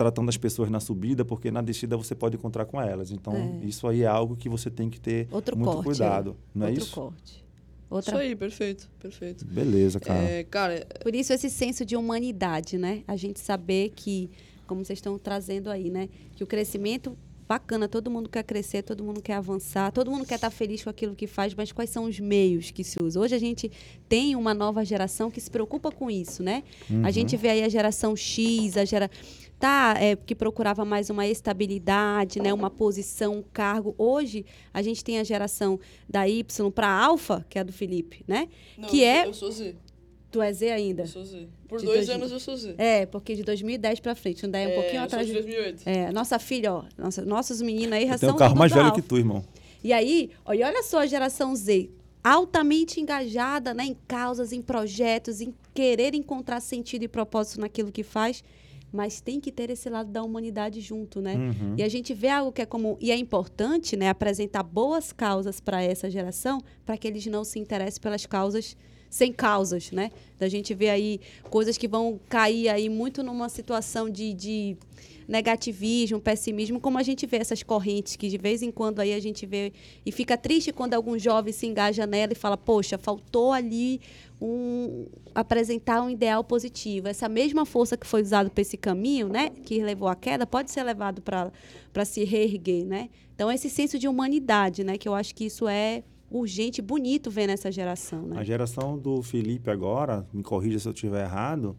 [0.00, 3.10] tratando as pessoas na subida, porque na descida você pode encontrar com elas.
[3.10, 3.66] Então, É.
[3.66, 5.84] isso aí é algo que você tem que ter Outro muito corte.
[5.84, 6.36] cuidado.
[6.54, 6.94] Não é Outro isso?
[6.94, 7.22] corte.
[7.34, 7.44] Isso
[7.90, 9.44] Outra aí, perfeito, perfeito.
[9.44, 10.18] Beleza, cara.
[10.22, 13.02] É, cara, Por isso esse senso de humanidade, né?
[13.06, 14.30] A gente saber que,
[14.66, 16.08] como vocês estão trazendo aí, né?
[16.34, 17.14] Que o crescimento
[17.46, 20.88] bacana, todo mundo quer crescer, todo mundo quer avançar, todo mundo quer estar feliz com
[20.90, 23.20] aquilo que faz, mas quais são os meios que se usam?
[23.24, 23.68] Hoje a gente
[24.08, 26.62] tem uma nova geração que se preocupa com isso, né?
[27.02, 29.10] A gente vê aí a geração X, a gera
[29.60, 33.94] tá, é, que procurava mais uma estabilidade, né, uma posição, um cargo.
[33.98, 34.44] Hoje
[34.74, 38.48] a gente tem a geração da Y para Alfa, que é a do Felipe, né?
[38.78, 39.76] não, que eu é sou- Eu sou Z.
[40.30, 41.02] tu é Z ainda.
[41.02, 41.46] Eu sou Z.
[41.68, 42.74] Por De dois dois- anos eu sou Z.
[42.78, 45.26] É, porque de 2010 pra frente, não dá um pouquinho eu atrás.
[45.26, 45.82] de de- 2008.
[45.86, 48.86] É, nossa filha, ó, nossa, nossos meninos aí já são tenho um carro mais velho
[48.86, 49.00] alfa.
[49.00, 49.44] que tu, irmão.
[49.84, 51.90] E aí, ó, e olha só a geração Z,
[52.24, 58.02] altamente engajada né, em causas, em projetos, em querer encontrar sentido e propósito naquilo que
[58.02, 58.42] faz,
[58.92, 61.34] mas tem que ter esse lado da humanidade junto, né?
[61.34, 61.74] Uhum.
[61.76, 65.60] E a gente vê algo que é comum e é importante, né, apresentar boas causas
[65.60, 68.76] para essa geração, para que eles não se interessem pelas causas
[69.10, 70.10] sem causas, né?
[70.38, 71.20] Da gente vê aí
[71.50, 74.76] coisas que vão cair aí muito numa situação de, de
[75.26, 79.20] negativismo, pessimismo, como a gente vê essas correntes que de vez em quando aí a
[79.20, 79.72] gente vê
[80.06, 84.00] e fica triste quando algum jovem se engaja nela e fala, poxa, faltou ali
[84.40, 87.08] um apresentar um ideal positivo.
[87.08, 90.70] Essa mesma força que foi usada para esse caminho, né, que levou à queda, pode
[90.70, 93.10] ser levado para se reerguer, né?
[93.34, 97.46] Então esse senso de humanidade, né, que eu acho que isso é urgente, bonito ver
[97.46, 98.38] nessa geração, né?
[98.38, 101.76] A geração do Felipe agora, me corrija se eu estiver errado,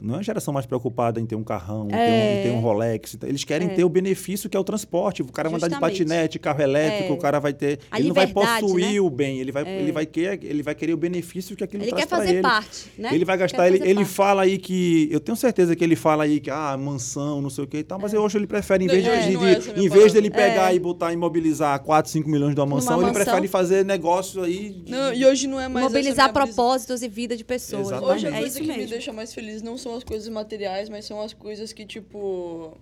[0.00, 2.42] não é a geração mais preocupada em ter um carrão, em ter um- É.
[2.44, 3.16] ter um Rolex.
[3.22, 5.22] Eles querem ter o benefício que é o transporte.
[5.22, 7.16] O cara vai andar de patinete, carro elétrico, É.
[7.16, 7.78] o cara vai ter.
[7.90, 9.00] A ele não vai possuir né?
[9.00, 11.90] o bem, ele vai, ele, vai querer, ele vai querer o benefício que aquilo Ele
[11.90, 12.42] traz quer pra fazer ele.
[12.42, 13.10] parte, né?
[13.14, 15.08] Ele vai Quer gastar, ele, fazer ele fala aí que.
[15.10, 17.82] Eu tenho certeza que ele fala aí que, ah, mansão, não sei o que e
[17.84, 20.12] tal, mas eu acho que ele prefere, em vez, de, É, de- é em vez
[20.12, 20.76] dele pegar É.
[20.76, 23.24] e botar, imobilizar 4, 5 milhões de uma mansão, ele mansão.
[23.24, 24.70] prefere fazer negócio aí.
[24.70, 27.86] de- Não, e hoje não é mais Mobilizar propósitos e vida de pessoas.
[27.88, 28.12] Exatamente.
[28.16, 30.88] Hoje a é coisa isso que me deixa mais feliz não são as coisas materiais,
[30.88, 32.76] mas são as coisas que, tipo.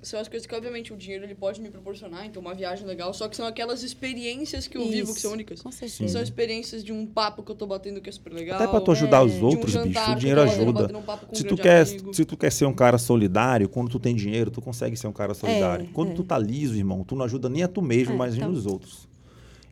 [0.00, 3.14] São as coisas que, obviamente, o dinheiro ele pode me proporcionar, então uma viagem legal,
[3.14, 5.62] só que são aquelas experiências que eu vivo que Isso, são únicas.
[5.62, 6.12] Com certeza.
[6.12, 8.56] São experiências de um papo que eu tô batendo que é super legal.
[8.60, 10.90] Até pra tu ajudar os de um outros, jantar bicho, o dinheiro ajuda.
[10.94, 12.12] um um Se tu, quer, amigo.
[12.12, 15.12] se tu quer ser um cara solidário, quando tu tem dinheiro, tu consegue ser um
[15.12, 15.86] cara solidário.
[15.86, 16.14] É, quando é.
[16.14, 18.52] tu tá liso, irmão, tu não ajuda nem a tu mesmo, É, mas nem então.
[18.52, 19.08] os outros.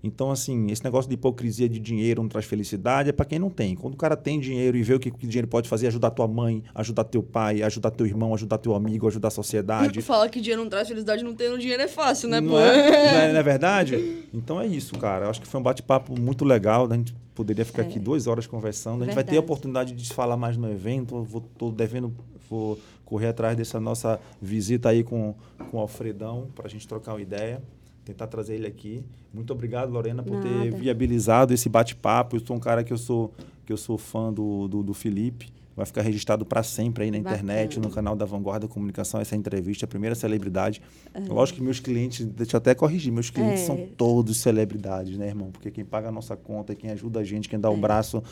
[0.02, 3.48] Então, assim, esse negócio de hipocrisia de dinheiro não traz felicidade é pra quem não
[3.48, 3.76] tem.
[3.76, 6.26] Quando o cara tem dinheiro e vê o que, o dinheiro pode fazer, ajudar tua
[6.26, 10.02] mãe, ajudar teu pai, ajudar teu irmão, ajudar teu amigo, ajudar a sociedade.
[10.02, 12.58] Falar que dinheiro não traz felicidade, não tendo dinheiro é fácil, né, não, pô?
[12.58, 12.72] é,
[13.12, 14.26] não, é, não é verdade?
[14.34, 15.26] Então é isso, cara.
[15.26, 16.88] Eu acho que foi um bate-papo muito legal.
[16.90, 19.02] A gente poderia ficar aqui duas horas conversando.
[19.02, 19.34] A gente vai ter a É.
[19.34, 19.44] Verdade.
[19.44, 21.14] oportunidade de se falar mais no evento.
[21.14, 22.12] Eu vou, tô devendo,
[22.50, 25.34] vou correr atrás dessa nossa visita aí com,
[25.70, 27.62] com o Alfredão para a gente trocar uma ideia.
[28.04, 29.02] Tentar trazer ele aqui.
[29.32, 30.48] Muito obrigado, Lorena, por Nada.
[30.48, 32.36] ter viabilizado esse bate-papo.
[32.36, 33.32] Eu sou um cara que eu sou
[33.64, 35.48] que eu sou fã do, do, do Felipe.
[35.74, 37.88] Vai ficar registrado para sempre aí na internet, Bacana.
[37.88, 40.82] no canal da Vanguarda Comunicação, essa entrevista, a primeira celebridade.
[41.28, 43.66] Lógico que meus clientes, deixa eu até corrigir, meus clientes É.
[43.66, 45.50] são todos celebridades, né, irmão?
[45.50, 47.72] Porque quem paga a nossa conta, quem ajuda a gente, quem dá É.
[47.72, 48.22] o braço,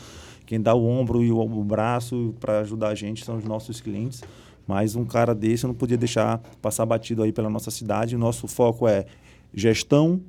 [0.45, 3.81] quem dá o ombro e o, o braço para ajudar a gente são os nossos
[3.81, 4.21] clientes.
[4.67, 8.15] Mas um cara desse eu não podia deixar passar batido aí pela nossa cidade.
[8.15, 9.05] O nosso foco é
[9.53, 10.21] gestão,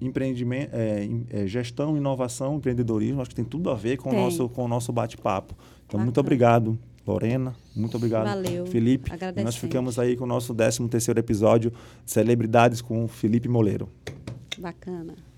[0.00, 3.20] empreendimento, é, é, gestão, inovação, empreendedorismo.
[3.20, 4.20] Acho que tem tudo a ver com o Tem.
[4.20, 5.54] nosso, com o nosso bate-papo.
[5.86, 6.20] Então, muito Bacana.
[6.20, 7.54] obrigado, Lorena.
[7.74, 8.66] Muito obrigado, Valeu.
[8.66, 9.10] Felipe.
[9.36, 11.72] E nós ficamos aí com o nosso 13 terceiro episódio,
[12.06, 13.88] Celebridades com Felipe Moleiro.
[14.58, 15.29] Bacana.